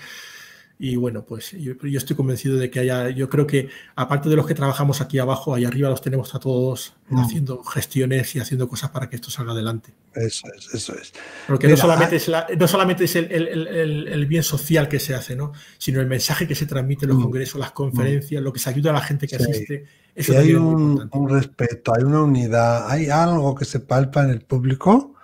[0.79, 4.47] Y bueno, pues yo, estoy convencido de que haya, yo creo que aparte de los
[4.47, 7.19] que trabajamos aquí abajo, ahí arriba los tenemos a todos mm.
[7.19, 9.93] haciendo gestiones y haciendo cosas para que esto salga adelante.
[10.15, 11.13] Eso es, eso es.
[11.47, 15.53] Porque no solamente es, no solamente es el, bien social que se hace, ¿no?
[15.79, 17.23] sino el mensaje que se transmite en los mm.
[17.23, 19.87] congresos, las conferencias, lo que se ayuda a la gente que asiste.
[20.15, 24.41] Eso hay un, un respeto, hay una unidad, hay algo que se palpa en el
[24.41, 25.15] público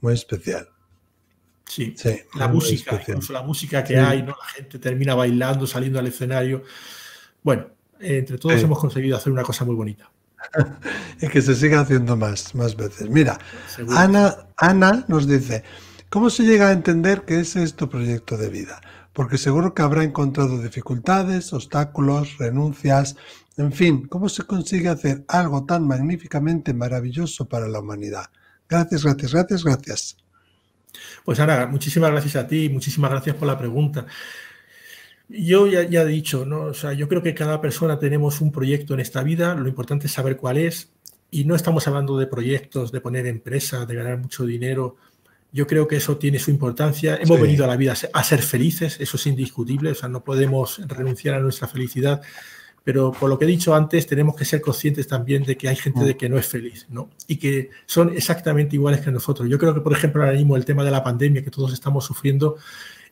[0.00, 0.68] muy especial.
[1.68, 1.94] Sí,
[2.34, 4.30] la música, incluso la música que hay, ¿no?
[4.30, 6.64] La gente termina bailando, saliendo al escenario.
[7.42, 7.66] Bueno,
[8.00, 10.10] entre todos hemos conseguido hacer una cosa muy bonita.
[11.20, 13.10] y que se siga haciendo más, más veces.
[13.10, 13.38] Mira,
[13.90, 15.62] Ana, Ana nos dice,
[16.08, 18.80] ¿cómo se llega a entender que ese es tu proyecto de vida?
[19.12, 23.16] Porque seguro que habrá encontrado dificultades, obstáculos, renuncias,
[23.56, 28.26] en fin, ¿cómo se consigue hacer algo tan magníficamente maravilloso para la humanidad?
[28.68, 30.16] Gracias, gracias, gracias, gracias.
[31.24, 34.06] Pues Ana, muchísimas gracias a ti, muchísimas gracias por la pregunta.
[35.28, 36.62] Yo ya, he dicho, ¿no?
[36.62, 40.06] O sea, yo creo que cada persona tenemos un proyecto en esta vida, lo importante
[40.06, 40.90] es saber cuál es,
[41.30, 44.96] y no estamos hablando de proyectos, de poner empresas, de ganar mucho dinero.
[45.52, 47.18] Yo creo que eso tiene su importancia.
[47.20, 50.80] Hemos venido a la vida a ser felices, eso es indiscutible, o sea, no podemos
[50.86, 52.22] renunciar a nuestra felicidad
[52.88, 55.76] pero por lo que he dicho antes, tenemos que ser conscientes también de que hay
[55.76, 56.16] gente de mm.
[56.16, 57.10] que no es feliz, ¿no?
[57.26, 59.46] Y que son exactamente iguales que nosotros.
[59.46, 62.06] Yo creo que, por ejemplo, ahora mismo el tema de la pandemia que todos estamos
[62.06, 62.56] sufriendo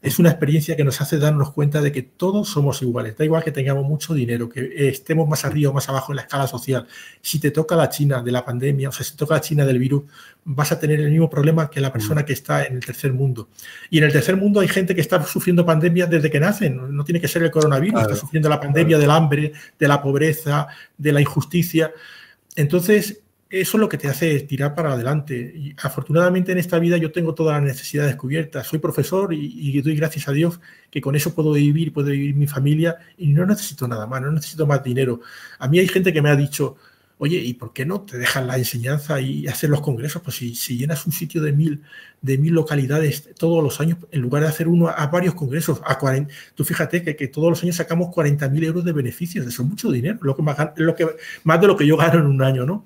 [0.02, 3.16] es una experiencia que nos hace darnos cuenta de que todos somos iguales.
[3.16, 6.22] Da igual que tengamos mucho dinero, que estemos más arriba o más abajo en la
[6.22, 6.86] escala social.
[7.20, 9.64] Si te toca la China de la pandemia, o sea, si te toca la China
[9.64, 10.04] del virus,
[10.44, 13.48] vas a tener el mismo problema que la persona que está en el tercer mundo.
[13.90, 16.94] Y en el tercer mundo hay gente que está sufriendo pandemia desde que nacen.
[16.94, 20.68] No tiene que ser el coronavirus, está sufriendo la pandemia del hambre, de la pobreza,
[20.96, 21.92] de la injusticia.
[22.54, 25.52] Entonces, eso es lo que te hace tirar para adelante.
[25.54, 28.66] Y afortunadamente en esta vida yo tengo todas las necesidades cubiertas.
[28.66, 32.46] Soy profesor y, doy gracias a Dios que con eso puedo vivir, puedo vivir mi
[32.46, 35.20] familia y no necesito nada más, no necesito más dinero.
[35.58, 36.76] A mí hay gente que me ha dicho,
[37.18, 40.22] oye, ¿y por qué no te dejan la enseñanza y hacer los congresos?
[40.22, 41.82] Pues si, llenas un sitio de mil,
[42.22, 45.98] de mil localidades todos los años, en lugar de hacer uno a varios congresos, a
[45.98, 49.68] 40, tú fíjate que, que todos los años sacamos 40.000 euros de beneficios, eso es
[49.68, 51.06] mucho dinero, lo que más, lo que,
[51.44, 52.84] más de lo que yo gano en un año, ¿no?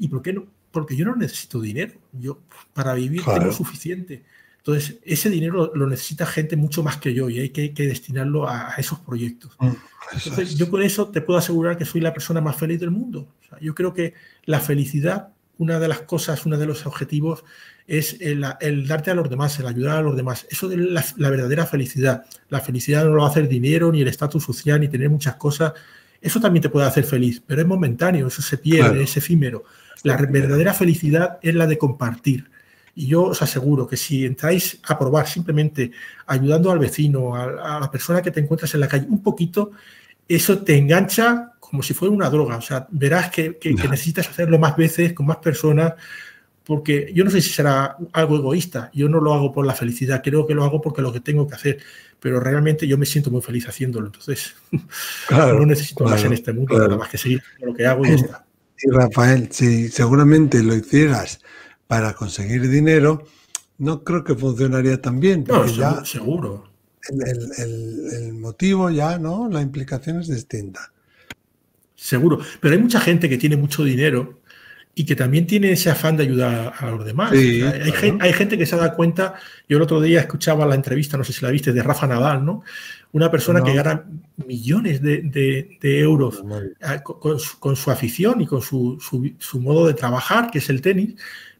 [0.00, 0.46] ¿Y por qué no?
[0.72, 1.92] Porque yo no necesito dinero.
[2.12, 2.40] Yo
[2.72, 4.24] para vivir tengo suficiente.
[4.58, 8.74] Entonces, ese dinero lo necesita gente mucho más que yo y hay que, destinarlo a,
[8.76, 9.52] esos proyectos.
[9.58, 9.70] Mm,
[10.12, 13.28] Entonces, yo con eso te puedo asegurar que soy la persona más feliz del mundo.
[13.60, 17.44] yo creo que la felicidad, una de las cosas, uno de los objetivos
[17.86, 18.42] es el,
[18.86, 20.46] darte a los demás, el ayudar a los demás.
[20.50, 20.78] Eso es
[21.16, 22.24] la, verdadera felicidad.
[22.48, 25.36] La felicidad no lo va a hacer dinero, ni el estatus social, ni tener muchas
[25.36, 25.72] cosas.
[26.20, 29.64] Eso también te puede hacer feliz, pero es momentáneo, eso se pierde, es efímero.
[30.02, 32.50] La verdadera felicidad es la de compartir.
[32.94, 35.92] Y yo os aseguro que si entráis a probar simplemente
[36.26, 39.72] ayudando al vecino, a, la persona que te encuentras en la calle, un poquito,
[40.28, 42.56] eso te engancha como si fuera una droga.
[42.56, 43.58] O sea, verás que,
[43.88, 45.94] necesitas hacerlo más veces, con más personas,
[46.64, 48.90] porque yo no sé si será algo egoísta.
[48.92, 51.46] Yo no lo hago por la felicidad, creo que lo hago porque lo que tengo
[51.46, 51.78] que hacer.
[52.18, 54.06] Pero realmente yo me siento muy feliz haciéndolo.
[54.06, 54.54] Entonces,
[55.30, 58.14] no necesito más en este mundo, nada más que seguir lo que hago y ya
[58.16, 58.49] está.
[58.80, 61.40] Sí, Rafael, si seguramente lo hicieras
[61.86, 63.26] para conseguir dinero,
[63.76, 65.44] no creo que funcionaría tan bien.
[65.46, 66.64] No, ya seguro.
[67.10, 69.50] El, motivo ya, ¿no?
[69.50, 70.92] La implicación es distinta.
[71.94, 72.38] Seguro.
[72.58, 74.40] Pero hay mucha gente que tiene mucho dinero
[74.94, 77.32] y que también tiene ese afán de ayudar a los demás.
[77.32, 79.34] hay, gente, que se da cuenta,
[79.68, 82.46] yo el otro día escuchaba la entrevista, no sé si la viste, de Rafa Nadal,
[82.46, 82.62] ¿no?
[83.12, 84.04] Una persona que gana
[84.46, 86.42] millones de, euros
[87.58, 88.98] con, su, afición y con su,
[89.54, 91.14] modo de trabajar, que es el tenis,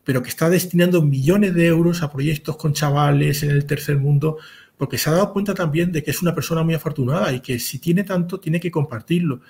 [0.04, 4.38] pero que está destinando millones de euros a proyectos con chavales en el tercer mundo,
[4.76, 7.58] porque se ha dado cuenta también de que es una persona muy afortunada y que
[7.58, 9.40] si tiene tanto, tiene que compartirlo.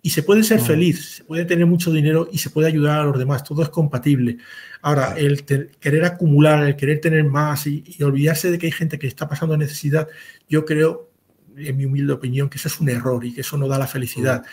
[0.00, 0.64] Y se puede ser mm.
[0.64, 3.68] feliz, se puede tener mucho dinero y se puede ayudar a los demás, todo es
[3.68, 4.38] compatible.
[4.80, 8.98] Ahora, el querer acumular, el querer tener más y, y, olvidarse de que hay gente
[8.98, 10.06] que está pasando necesidad,
[10.48, 11.07] yo creo,
[11.58, 13.86] en mi humilde opinión, que eso es un error y que eso no da la
[13.86, 14.44] felicidad.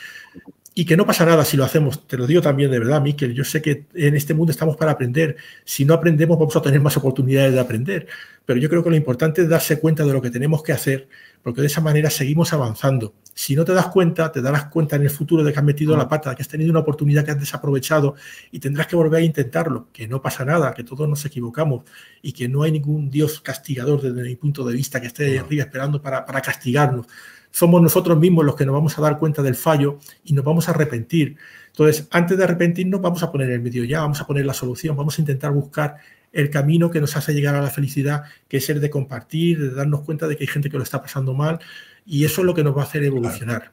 [0.77, 2.05] Y que no pasa nada si lo hacemos.
[2.05, 3.33] Te lo digo también de verdad, Miquel.
[3.33, 5.37] Yo sé que en este mundo estamos para aprender.
[5.63, 8.07] Si no aprendemos, vamos a tener más oportunidades de aprender.
[8.45, 11.07] Pero yo creo que lo importante es darse cuenta de lo que tenemos que hacer,
[11.45, 13.13] porque de esa manera seguimos avanzando.
[13.35, 15.95] Si no te das cuenta, te darás cuenta en el futuro de que has metido
[15.95, 18.15] la pata, que has tenido una oportunidad que has desaprovechado
[18.51, 19.89] y tendrás que volver a intentarlo.
[19.93, 21.83] Que no pasa nada, que todos nos equivocamos
[22.23, 25.65] y que no hay ningún Dios castigador desde mi punto de vista que esté arriba
[25.65, 27.05] esperando para, para castigarnos
[27.51, 30.67] somos nosotros mismos los que nos vamos a dar cuenta del fallo y nos vamos
[30.67, 31.37] a arrepentir.
[31.67, 34.97] Entonces, antes de arrepentirnos, vamos a poner el medio ya, vamos a poner la solución,
[34.97, 35.95] vamos a intentar buscar
[36.35, 39.71] el camino que nos hace llegar a la felicidad, que es el de compartir, de
[39.71, 41.59] darnos cuenta de que hay gente que lo está pasando mal,
[42.05, 43.71] y eso es lo que nos va a hacer evolucionar.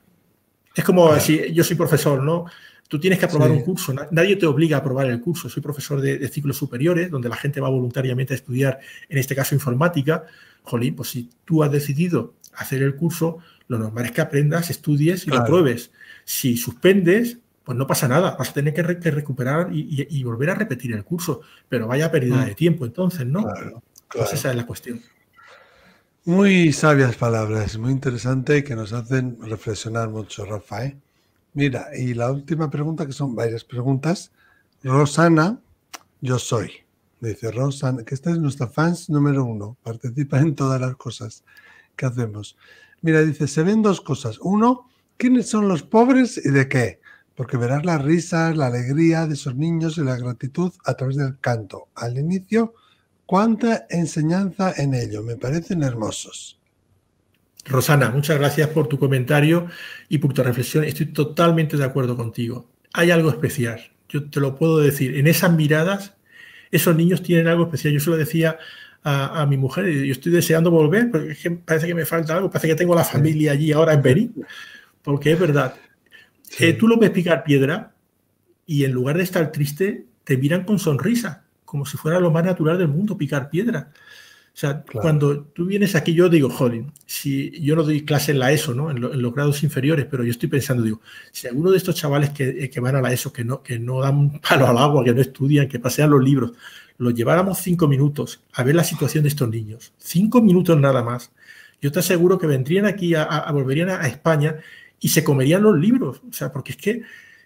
[0.74, 2.46] Es como si yo soy profesor, ¿no?
[2.88, 5.48] Tú tienes que aprobar un curso, nadie te obliga a aprobar el curso.
[5.48, 9.34] Soy profesor de, de, ciclos superiores, donde la gente va voluntariamente a estudiar, en este
[9.34, 10.24] caso informática.
[10.62, 15.26] Jolín, pues si tú has decidido hacer el curso, lo normal es que aprendas, estudies
[15.26, 15.90] y lo pruebes.
[16.24, 17.38] Si suspendes,
[17.72, 21.40] pues no pasa nada, vas a tener que, recuperar y, volver a repetir el curso,
[21.70, 22.44] pero vaya pérdida mm.
[22.44, 23.44] de tiempo entonces, ¿no?
[23.44, 25.00] Claro, pues esa es la cuestión.
[26.26, 30.84] Muy sabias palabras, muy interesante y que nos hacen reflexionar mucho, Rafa.
[30.84, 30.98] ¿eh?
[31.54, 34.30] Mira, y la última pregunta, que son varias preguntas.
[34.84, 35.58] Rosana,
[36.20, 36.72] yo soy.
[37.20, 41.42] Dice Rosana, que esta es nuestra fans número uno, participa en todas las cosas
[41.96, 42.54] que hacemos.
[43.00, 44.38] Mira, dice, se ven dos cosas.
[44.42, 47.01] Uno, ¿quiénes son los pobres y de qué?
[47.35, 51.39] Porque verás las risas, la alegría de esos niños y la gratitud a través del
[51.41, 51.89] canto.
[51.95, 52.74] Al inicio,
[53.26, 55.22] cuánta enseñanza en ello.
[55.22, 56.61] Me parecen hermosos.
[57.64, 59.68] Rosana, muchas gracias por tu comentario
[60.09, 60.85] y por tu reflexión.
[60.85, 62.68] Estoy totalmente de acuerdo contigo.
[62.93, 63.80] Hay algo especial.
[64.09, 65.16] Yo te lo puedo decir.
[65.16, 66.14] En esas miradas,
[66.70, 67.95] esos niños tienen algo especial.
[67.95, 68.59] Yo se lo decía
[69.05, 72.68] a, mi mujer y yo estoy deseando volver, porque parece que me falta algo, parece
[72.68, 74.47] que tengo la familia allí ahora en Benín,
[75.03, 75.74] porque es verdad.
[76.59, 77.94] Eh, tú lo ves picar piedra
[78.66, 82.44] y en lugar de estar triste, te miran con sonrisa, como si fuera lo más
[82.44, 83.90] natural del mundo picar piedra.
[84.55, 88.38] O sea, cuando tú vienes aquí, yo digo, joder, si yo no doy clase en
[88.38, 88.90] la ESO, ¿no?
[88.90, 91.00] En, los grados inferiores, pero yo estoy pensando, digo,
[91.30, 93.78] si alguno de estos chavales que, eh, que, van a la ESO, que no, que
[93.78, 96.53] no dan palo al agua, que no estudian, que pasean los libros,
[96.98, 101.32] los lleváramos cinco minutos a ver la situación de estos niños, cinco minutos nada más,
[101.80, 104.57] yo te aseguro que vendrían aquí, a, volverían a, España
[105.03, 106.22] y se comerían los libros.
[106.30, 107.03] O sea, porque es que,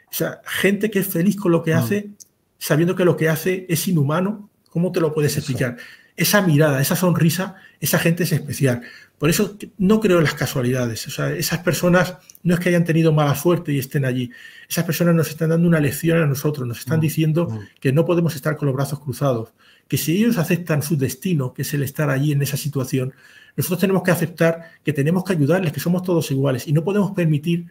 [0.08, 1.78] o sea, gente que es feliz con lo que mm.
[1.78, 2.10] hace,
[2.58, 5.78] sabiendo que lo que hace es inhumano, ¿cómo te lo puedes explicar?
[6.16, 8.82] Esa mirada, esa sonrisa, esa gente es especial.
[9.18, 11.06] Por eso no creo en las casualidades.
[11.06, 14.30] O sea, esas personas no es que hayan tenido mala suerte y estén allí.
[14.68, 17.80] Esas personas nos están dando una lección a nosotros, nos están mm, diciendo mm.
[17.80, 19.54] que no podemos estar con los brazos cruzados,
[19.88, 23.12] que si ellos aceptan su destino, que es el estar allí en esa situación,
[23.56, 27.12] nosotros tenemos que aceptar que tenemos que ayudarles, que somos todos iguales y no podemos
[27.12, 27.66] permitir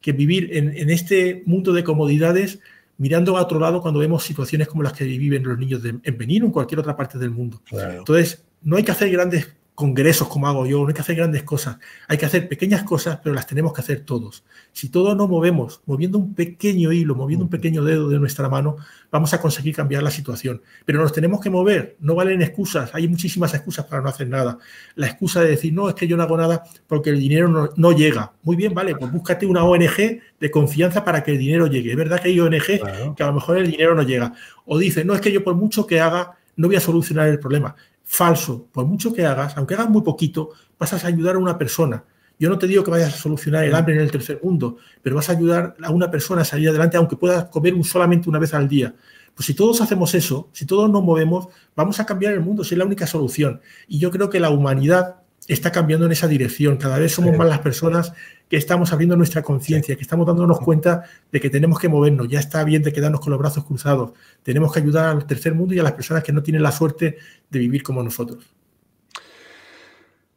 [0.00, 2.60] que vivir en, este mundo de comodidades
[2.98, 6.18] mirando a otro lado cuando vemos situaciones como las que viven los niños de, en
[6.18, 7.62] Benín o en cualquier otra parte del mundo.
[7.70, 11.42] Entonces, no hay que hacer grandes congresos como hago yo, no hay que hacer grandes
[11.42, 14.44] cosas, hay que hacer pequeñas cosas, pero las tenemos que hacer todos.
[14.72, 18.76] Si todos nos movemos, moviendo un pequeño hilo, moviendo un pequeño dedo de nuestra mano,
[19.10, 20.62] vamos a conseguir cambiar la situación.
[20.84, 24.58] Pero nos tenemos que mover, no valen excusas, hay muchísimas excusas para no hacer nada.
[24.94, 27.92] La excusa de decir, no, es que yo no hago nada porque el dinero no,
[27.92, 28.32] llega.
[28.42, 31.90] Muy bien, vale, pues búscate una ONG de confianza para que el dinero llegue.
[31.90, 34.34] Es verdad que hay ONG que a lo mejor el dinero no llega.
[34.66, 37.40] O dice, no, es que yo por mucho que haga, no voy a solucionar el
[37.40, 38.68] problema falso.
[38.72, 42.04] Por mucho que hagas, aunque hagas muy poquito, vas a ayudar a una persona.
[42.38, 45.16] Yo no te digo que vayas a solucionar el hambre en el tercer mundo, pero
[45.16, 48.38] vas a ayudar a una persona a salir adelante, aunque puedas comer un, solamente una
[48.38, 48.94] vez al día.
[49.34, 52.72] Pues si todos hacemos eso, si todos nos movemos, vamos a cambiar el mundo, es
[52.72, 53.60] la única solución.
[53.88, 55.16] Y yo creo que la humanidad
[55.48, 56.76] está cambiando en esa dirección.
[56.76, 58.12] Cada vez somos más las personas
[58.48, 62.28] que estamos abriendo nuestra conciencia, que estamos dándonos cuenta de que tenemos que movernos.
[62.28, 64.12] Ya está bien de quedarnos con los brazos cruzados.
[64.42, 67.18] Tenemos que ayudar al tercer mundo y a las personas que no tienen la suerte
[67.50, 68.44] de vivir como nosotros.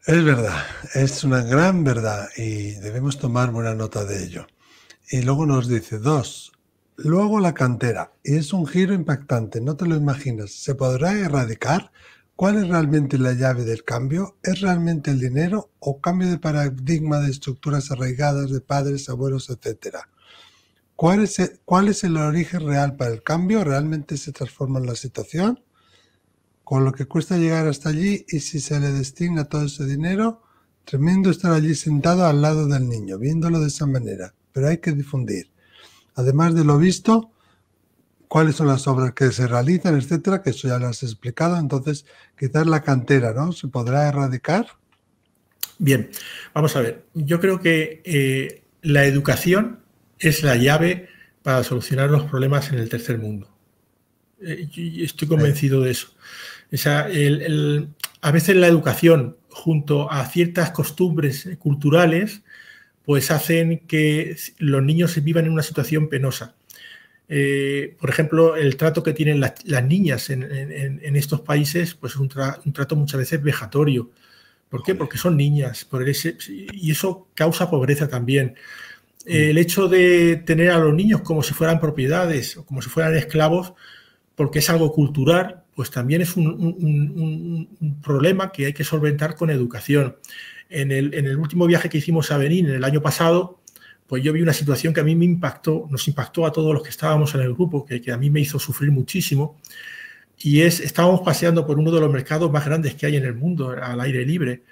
[0.06, 0.64] Es verdad,
[0.96, 4.48] es una gran verdad y debemos tomar buena nota de ello.
[5.10, 6.54] Y luego nos dice, dos,
[6.96, 11.92] luego la cantera, y es un giro impactante, no te lo imaginas, ¿se podrá erradicar?
[12.38, 14.38] ¿Cuál es realmente la llave del cambio?
[14.42, 20.08] ¿Es realmente el dinero o cambio de paradigma de estructuras arraigadas de padres, abuelos, etcétera?
[20.96, 23.66] ¿Cuál es, el, ¿Cuál es el origen real para el cambio?
[23.66, 25.60] ¿Realmente se transforma la situación?
[26.68, 30.42] con lo que cuesta llegar hasta allí y si se le destina todo ese dinero,
[30.84, 34.92] tremendo estar allí sentado al lado del niño, viéndolo de esa manera, pero hay que
[34.92, 35.50] difundir.
[36.16, 37.32] Además de lo visto,
[38.28, 41.58] cuáles son las obras que se realizan, etcétera, que eso ya lo has explicado.
[41.58, 42.06] Entonces,
[42.38, 43.52] quizás la cantera, ¿no?
[43.52, 44.68] ¿Se podrá erradicar?
[45.80, 46.10] Bien,
[46.54, 47.06] vamos a ver.
[47.14, 49.80] Yo creo que eh, la educación
[50.20, 51.10] es la llave
[51.44, 53.48] para solucionar los problemas en el tercer mundo.
[54.42, 54.68] Eh,
[54.98, 56.10] estoy convencido de eso.
[58.22, 62.42] a veces la educación, junto a ciertas costumbres culturales,
[63.06, 66.56] pues hacen que los niños se vivan en una situación penosa.
[67.30, 69.54] Eh, por ejemplo, el trato que tienen las,
[69.84, 74.12] niñas en, estos países, pues es un, trato muchas veces vejatorio.
[74.70, 74.96] ¿Por qué?
[74.96, 78.56] Porque son niñas por ese, y eso causa pobreza también.
[79.26, 79.30] Mm.
[79.32, 83.16] El hecho de tener a los niños como si fueran propiedades o como si fueran
[83.16, 83.74] esclavos,
[84.36, 87.68] porque es algo cultural, pues también es un,
[88.04, 90.18] problema que hay que solventar con educación.
[90.70, 93.62] En el, en el último viaje que hicimos a Benín, en el año pasado,
[94.08, 96.82] pues yo vi una situación que a mí me impactó, nos impactó a todos los
[96.82, 99.60] que estábamos en el grupo, que, a mí me hizo sufrir muchísimo.
[100.40, 103.34] Y es, estábamos paseando por uno de los mercados más grandes que hay en el
[103.36, 104.64] mundo, al aire libre,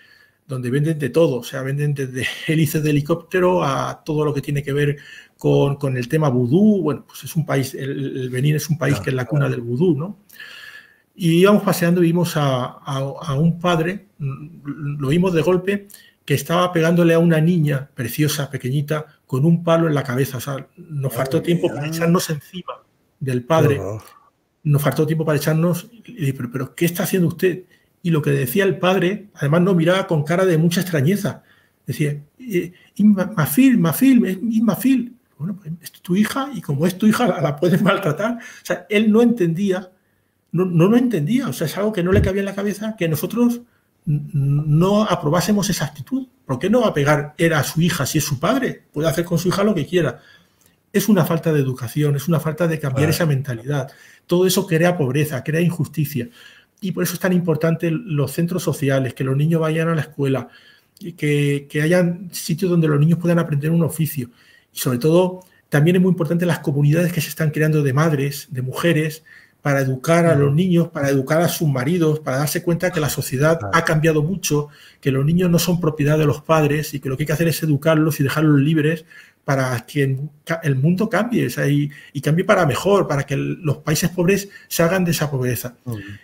[0.47, 4.41] donde venden de todo, o sea, venden desde hélices de helicóptero a todo lo que
[4.41, 4.97] tiene que ver
[5.37, 6.81] con, con el tema vudú.
[6.81, 9.61] Bueno, pues es un país, el, Benín es un país que es la cuna del
[9.61, 10.19] vudú, ¿no?
[11.17, 15.87] Y íbamos paseando y vimos a, a un padre, lo vimos de golpe,
[16.25, 20.37] que estaba pegándole a una niña preciosa, pequeñita, con un palo en la cabeza.
[20.37, 22.73] O sea, nos faltó tiempo para echarnos encima
[23.19, 23.81] del padre.
[24.63, 25.89] Nos faltó tiempo para echarnos.
[26.05, 27.63] Y pero, pero, ¿qué está haciendo usted?
[28.01, 31.43] Y lo que decía el padre, además nos miraba con cara de mucha extrañeza.
[31.85, 35.15] Decía, eh, Mafil, Mafil, Mafil.
[35.37, 38.37] Bueno, pues es tu hija y como es tu hija la, puedes maltratar.
[38.37, 39.91] O sea, él no entendía,
[40.51, 41.47] no, no lo entendía.
[41.47, 43.61] O sea, es algo que no le cabía en la cabeza que nosotros
[44.05, 46.27] no aprobásemos esa actitud.
[46.45, 48.83] ¿Por qué no va a pegar era a su hija si es su padre?
[48.93, 50.21] Puede hacer con su hija lo que quiera.
[50.93, 53.91] Es una falta de educación, es una falta de cambiar esa mentalidad.
[54.27, 56.29] Todo eso crea pobreza, crea injusticia.
[56.81, 60.01] Y por eso es tan importante los centros sociales, que los niños vayan a la
[60.01, 60.49] escuela,
[61.17, 64.29] que, que hayan sitios donde los niños puedan aprender un oficio.
[64.71, 68.47] Y sobre todo, también es muy importante las comunidades que se están creando de madres,
[68.51, 69.23] de mujeres,
[69.65, 73.09] para educar a los niños, para educar a sus maridos, para darse cuenta que la
[73.09, 74.67] sociedad ha cambiado mucho,
[75.01, 77.33] que los niños no son propiedad de los padres y que lo que hay que
[77.33, 79.05] hacer es educarlos y dejarlos libres
[79.43, 80.19] para que
[80.61, 81.47] el mundo cambie
[82.13, 85.73] y, cambie para mejor, para que los países pobres se hagan de esa pobreza.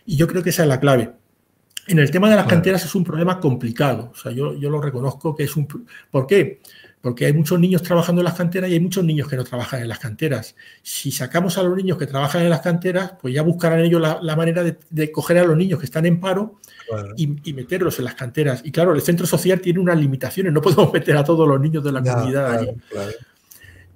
[0.06, 1.12] Y yo creo que esa es la clave.
[1.88, 4.12] En el tema de las canteras es un problema complicado.
[4.14, 5.68] O sea, yo, yo lo reconozco que es un...
[6.10, 6.62] ¿Por qué?
[7.02, 9.82] porque hay muchos niños trabajando en las canteras y hay muchos niños que no trabajan
[9.82, 10.56] en las canteras.
[10.84, 14.36] Si sacamos a los niños que trabajan en las canteras, pues ya buscarán ellos la,
[14.36, 16.60] manera de, coger a los niños que están en paro
[17.18, 18.62] y, meterlos en las canteras.
[18.64, 21.84] Y claro, el centro social tiene unas limitaciones, no podemos meter a todos los niños
[21.84, 22.68] de la comunidad allí.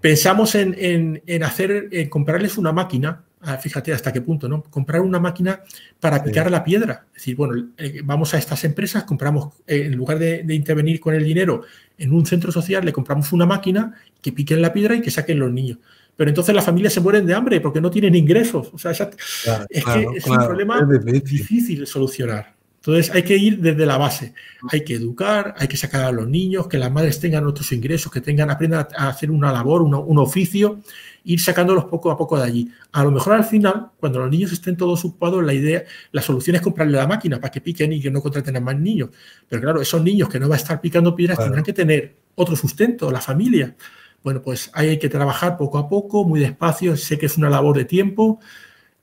[0.02, 3.24] Pensamos en, hacer, en comprarles una máquina
[3.62, 4.64] fíjate hasta qué punto, ¿no?
[4.64, 5.62] Comprar una máquina
[6.00, 7.06] para picar la piedra.
[7.10, 11.14] Es decir, bueno, eh, vamos a estas empresas, compramos, eh, en lugar de, intervenir con
[11.14, 11.62] el dinero
[11.98, 15.39] en un centro social, le compramos una máquina que piquen la piedra y que saquen
[15.39, 15.78] los niños.
[16.16, 18.70] Pero entonces las familias se mueren de hambre porque no tienen ingresos.
[18.74, 20.82] O sea, es que es un problema
[21.24, 22.55] difícil de solucionar.
[22.86, 24.36] Entonces hay que ir desde la base,
[24.70, 28.12] hay que educar, hay que sacar a los niños, que las madres tengan otros ingresos,
[28.12, 30.82] que tengan, aprendan a hacer una labor, un oficio,
[31.24, 32.72] ir sacándolos poco a poco de allí.
[32.92, 36.58] A lo mejor al final, cuando los niños estén todos ocupados, la idea, la solución
[36.58, 39.10] es comprarle la máquina para que piquen y que no contraten a más niños.
[39.50, 42.56] Pero claro, esos niños que no va a estar picando piedras tendrán que tener otro
[42.56, 43.76] sustento, la familia.
[44.24, 47.50] Bueno, pues ahí hay que trabajar poco a poco, muy despacio, sé que es una
[47.50, 48.40] labor de tiempo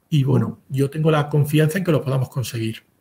[0.08, 2.91] y bueno, yo tengo la confianza en que lo podamos conseguir.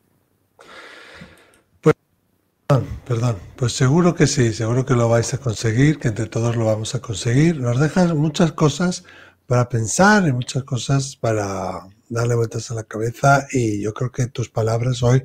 [3.06, 6.66] Perdón, pues seguro que sí, seguro que lo vais a conseguir, que entre todos lo
[6.66, 7.60] vamos a conseguir.
[7.60, 9.04] Nos dejas muchas cosas
[9.46, 14.28] para pensar y muchas cosas para darle vueltas a la cabeza y yo creo que
[14.28, 15.24] tus palabras hoy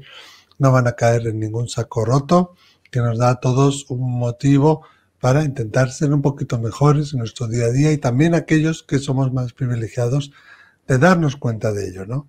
[0.58, 2.54] no van a caer en ningún saco roto,
[2.90, 4.82] que nos da a todos un motivo
[5.20, 8.98] para intentar ser un poquito mejores en nuestro día a día y también aquellos que
[8.98, 10.32] somos más privilegiados
[10.88, 12.28] de darnos cuenta de ello, ¿no?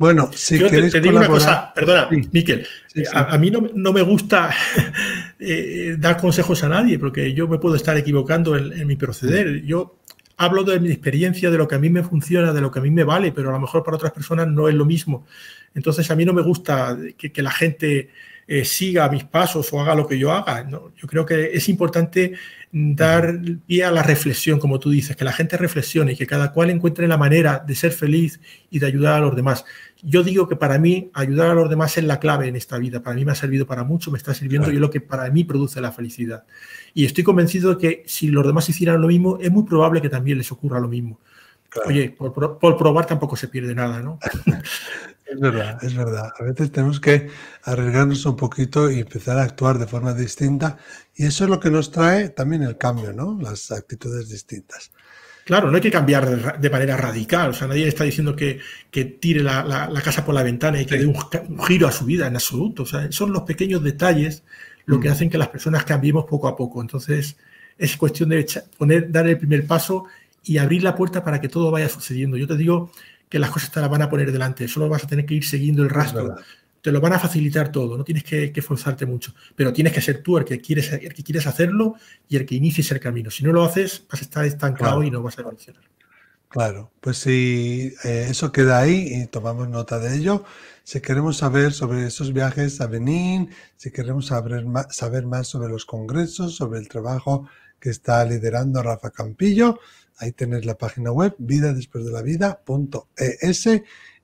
[0.00, 2.66] Bueno, si Yo te, digo una cosa, perdona, Miquel,
[3.12, 4.48] A, mí no, me gusta
[5.38, 9.62] eh, dar consejos a nadie porque yo me puedo estar equivocando en, mi proceder.
[9.62, 9.98] Yo
[10.38, 12.82] hablo de mi experiencia, de lo que a mí me funciona, de lo que a
[12.82, 15.26] mí me vale, pero a lo mejor para otras personas no es lo mismo.
[15.74, 18.08] Entonces a mí no me gusta que, la gente
[18.48, 20.66] eh, siga mis pasos o haga lo que yo haga.
[20.66, 22.32] Yo creo que es importante
[22.72, 26.52] dar pie a la reflexión, como tú dices, que la gente reflexione y que cada
[26.52, 28.40] cual encuentre la manera de ser feliz
[28.70, 29.64] y de ayudar a los demás.
[30.02, 33.02] Yo digo que para mí ayudar a los demás es la clave en esta vida.
[33.02, 35.28] Para mí me ha servido para mucho, me está sirviendo y es lo que para
[35.30, 36.44] mí produce la felicidad.
[36.94, 40.08] Y estoy convencido de que si los demás hicieran lo mismo, es muy probable que
[40.08, 41.18] también les ocurra lo mismo.
[41.86, 44.18] Oye, por, probar tampoco se pierde nada, ¿no?
[45.26, 46.32] es verdad, es verdad.
[46.38, 47.28] A veces tenemos que
[47.62, 50.78] arriesgarnos un poquito y empezar a actuar de forma distinta.
[51.20, 53.38] Y eso es lo que nos trae también el cambio, ¿no?
[53.38, 54.90] Las actitudes distintas.
[55.44, 57.50] Claro, no hay que cambiar de manera radical.
[57.50, 58.58] O sea, nadie está diciendo que,
[59.20, 61.14] tire la, casa por la ventana y que dé un,
[61.66, 62.84] giro a su vida en absoluto.
[62.84, 64.44] O sea, son los pequeños detalles
[64.86, 65.12] lo que mm.
[65.12, 66.80] hacen que las personas cambiemos poco a poco.
[66.80, 67.36] Entonces,
[67.76, 68.46] es cuestión de
[68.78, 70.06] poner, dar el primer paso
[70.42, 72.38] y abrir la puerta para que todo vaya sucediendo.
[72.38, 72.92] Yo te digo
[73.28, 75.44] que las cosas te las van a poner delante, solo vas a tener que ir
[75.44, 76.36] siguiendo el rastro.
[76.80, 80.22] Te lo van a facilitar todo, no tienes que, forzarte mucho, pero tienes que ser
[80.22, 81.94] tú el que, quieres, el que quieres hacerlo
[82.28, 83.30] y el que inicies el camino.
[83.30, 85.82] Si no lo haces, vas a estar estancado y no vas a evolucionar.
[86.48, 90.44] Claro, pues si eh, eso queda ahí y tomamos nota de ello,
[90.82, 95.68] si queremos saber sobre esos viajes a Benín, si queremos saber más, saber más sobre
[95.68, 99.78] los congresos, sobre el trabajo que está liderando Rafa Campillo,
[100.20, 103.66] Ahí tenéis la página web vida después de la vida.es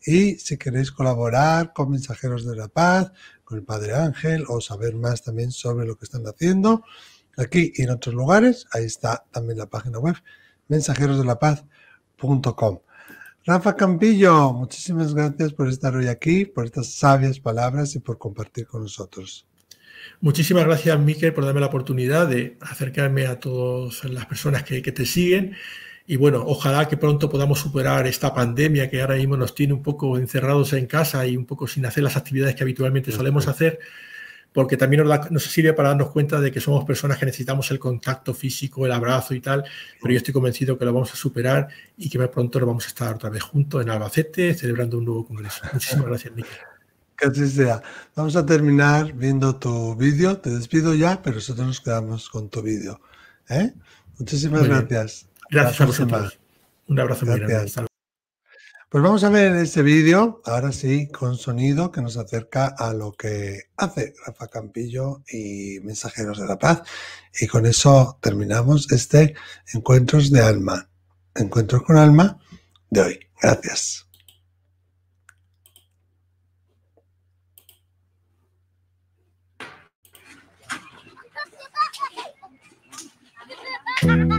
[0.04, 3.12] y si queréis colaborar con Mensajeros de la Paz,
[3.44, 6.84] con el Padre Ángel o saber más también sobre lo que están haciendo,
[7.36, 10.16] aquí y en otros lugares, ahí está también la página web
[10.68, 12.78] mensajerosdelapaz.com.
[13.44, 18.66] Rafa Campillo, muchísimas gracias por estar hoy aquí, por estas sabias palabras y por compartir
[18.66, 19.46] con nosotros.
[20.20, 24.92] Muchísimas gracias, Miquel, por darme la oportunidad de acercarme a todas las personas que, que
[24.92, 25.54] te siguen
[26.06, 29.82] y bueno, ojalá que pronto podamos superar esta pandemia que ahora mismo nos tiene un
[29.82, 33.80] poco encerrados en casa y un poco sin hacer las actividades que habitualmente solemos hacer,
[34.52, 38.34] porque también nos, sirve para darnos cuenta de que somos personas que necesitamos el contacto
[38.34, 39.64] físico, el abrazo y tal,
[40.00, 42.88] pero yo estoy convencido que lo vamos a superar y que pronto lo vamos a
[42.88, 45.62] estar otra vez juntos en Albacete celebrando un nuevo congreso.
[45.72, 46.52] Muchísimas gracias, Miguel.
[47.16, 47.82] Que así sea.
[48.14, 50.36] Vamos a terminar viendo tu vídeo.
[50.36, 53.00] Te despido ya, pero nosotros nos quedamos con tu vídeo.
[53.48, 53.72] ¿eh?
[54.18, 55.26] Muchísimas gracias.
[55.50, 56.38] Gracias a vosotros.
[56.88, 57.86] Un abrazo muy grande.
[58.88, 63.12] Pues vamos a ver ese vídeo, ahora sí, con sonido que nos acerca a lo
[63.12, 66.82] que hace Rafa Campillo y Mensajeros de la Paz.
[67.40, 69.34] Y con eso terminamos este
[69.74, 70.88] Encuentros de Alma.
[71.34, 72.38] Encuentros con Alma
[72.88, 73.18] de hoy.
[73.42, 74.06] Gracias.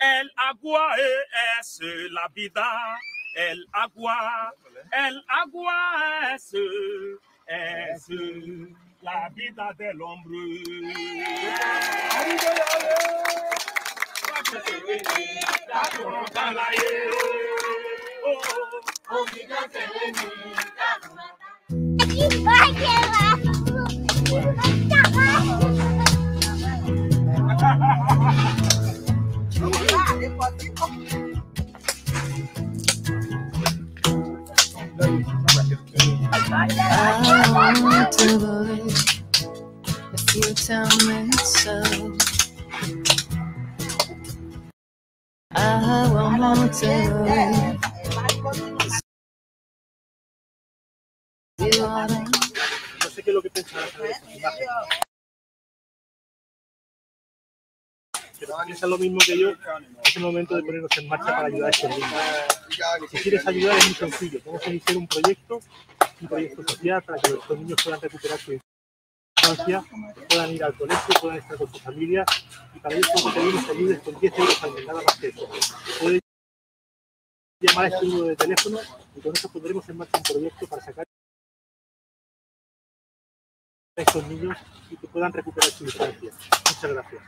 [0.00, 0.96] El agua
[1.60, 1.80] es
[2.10, 2.98] la vida.
[3.34, 4.52] El agua,
[4.92, 6.52] el agua es,
[7.46, 8.08] es
[9.02, 10.38] la vida del hombre.
[30.28, 30.32] I
[37.80, 39.22] want to believe
[40.14, 41.76] if you tell me so.
[45.52, 46.86] I want to
[47.24, 47.78] believe.
[51.58, 52.08] You are
[58.68, 59.50] es lo mismo que yo,
[60.04, 62.06] es el momento de ponernos en marcha para ayudar a este niño.
[63.10, 65.60] Si quieres ayudar es muy sencillo, podemos iniciar un proyecto,
[66.20, 69.84] un proyecto social para que los niños puedan recuperar su infancia,
[70.28, 72.24] puedan ir al colegio, puedan estar con su familia
[72.74, 75.26] y para eso lo que pedimos ayudes con 10 euros al mes, nada más que
[75.28, 75.48] eso.
[76.00, 76.20] Puedes
[77.60, 78.78] llamar a este número de teléfono
[79.16, 81.06] y con eso pondremos en marcha un proyecto para sacar
[83.96, 84.56] estos niños
[84.90, 86.30] y que puedan recuperar su infancia.
[86.68, 87.22] Muchas gracias.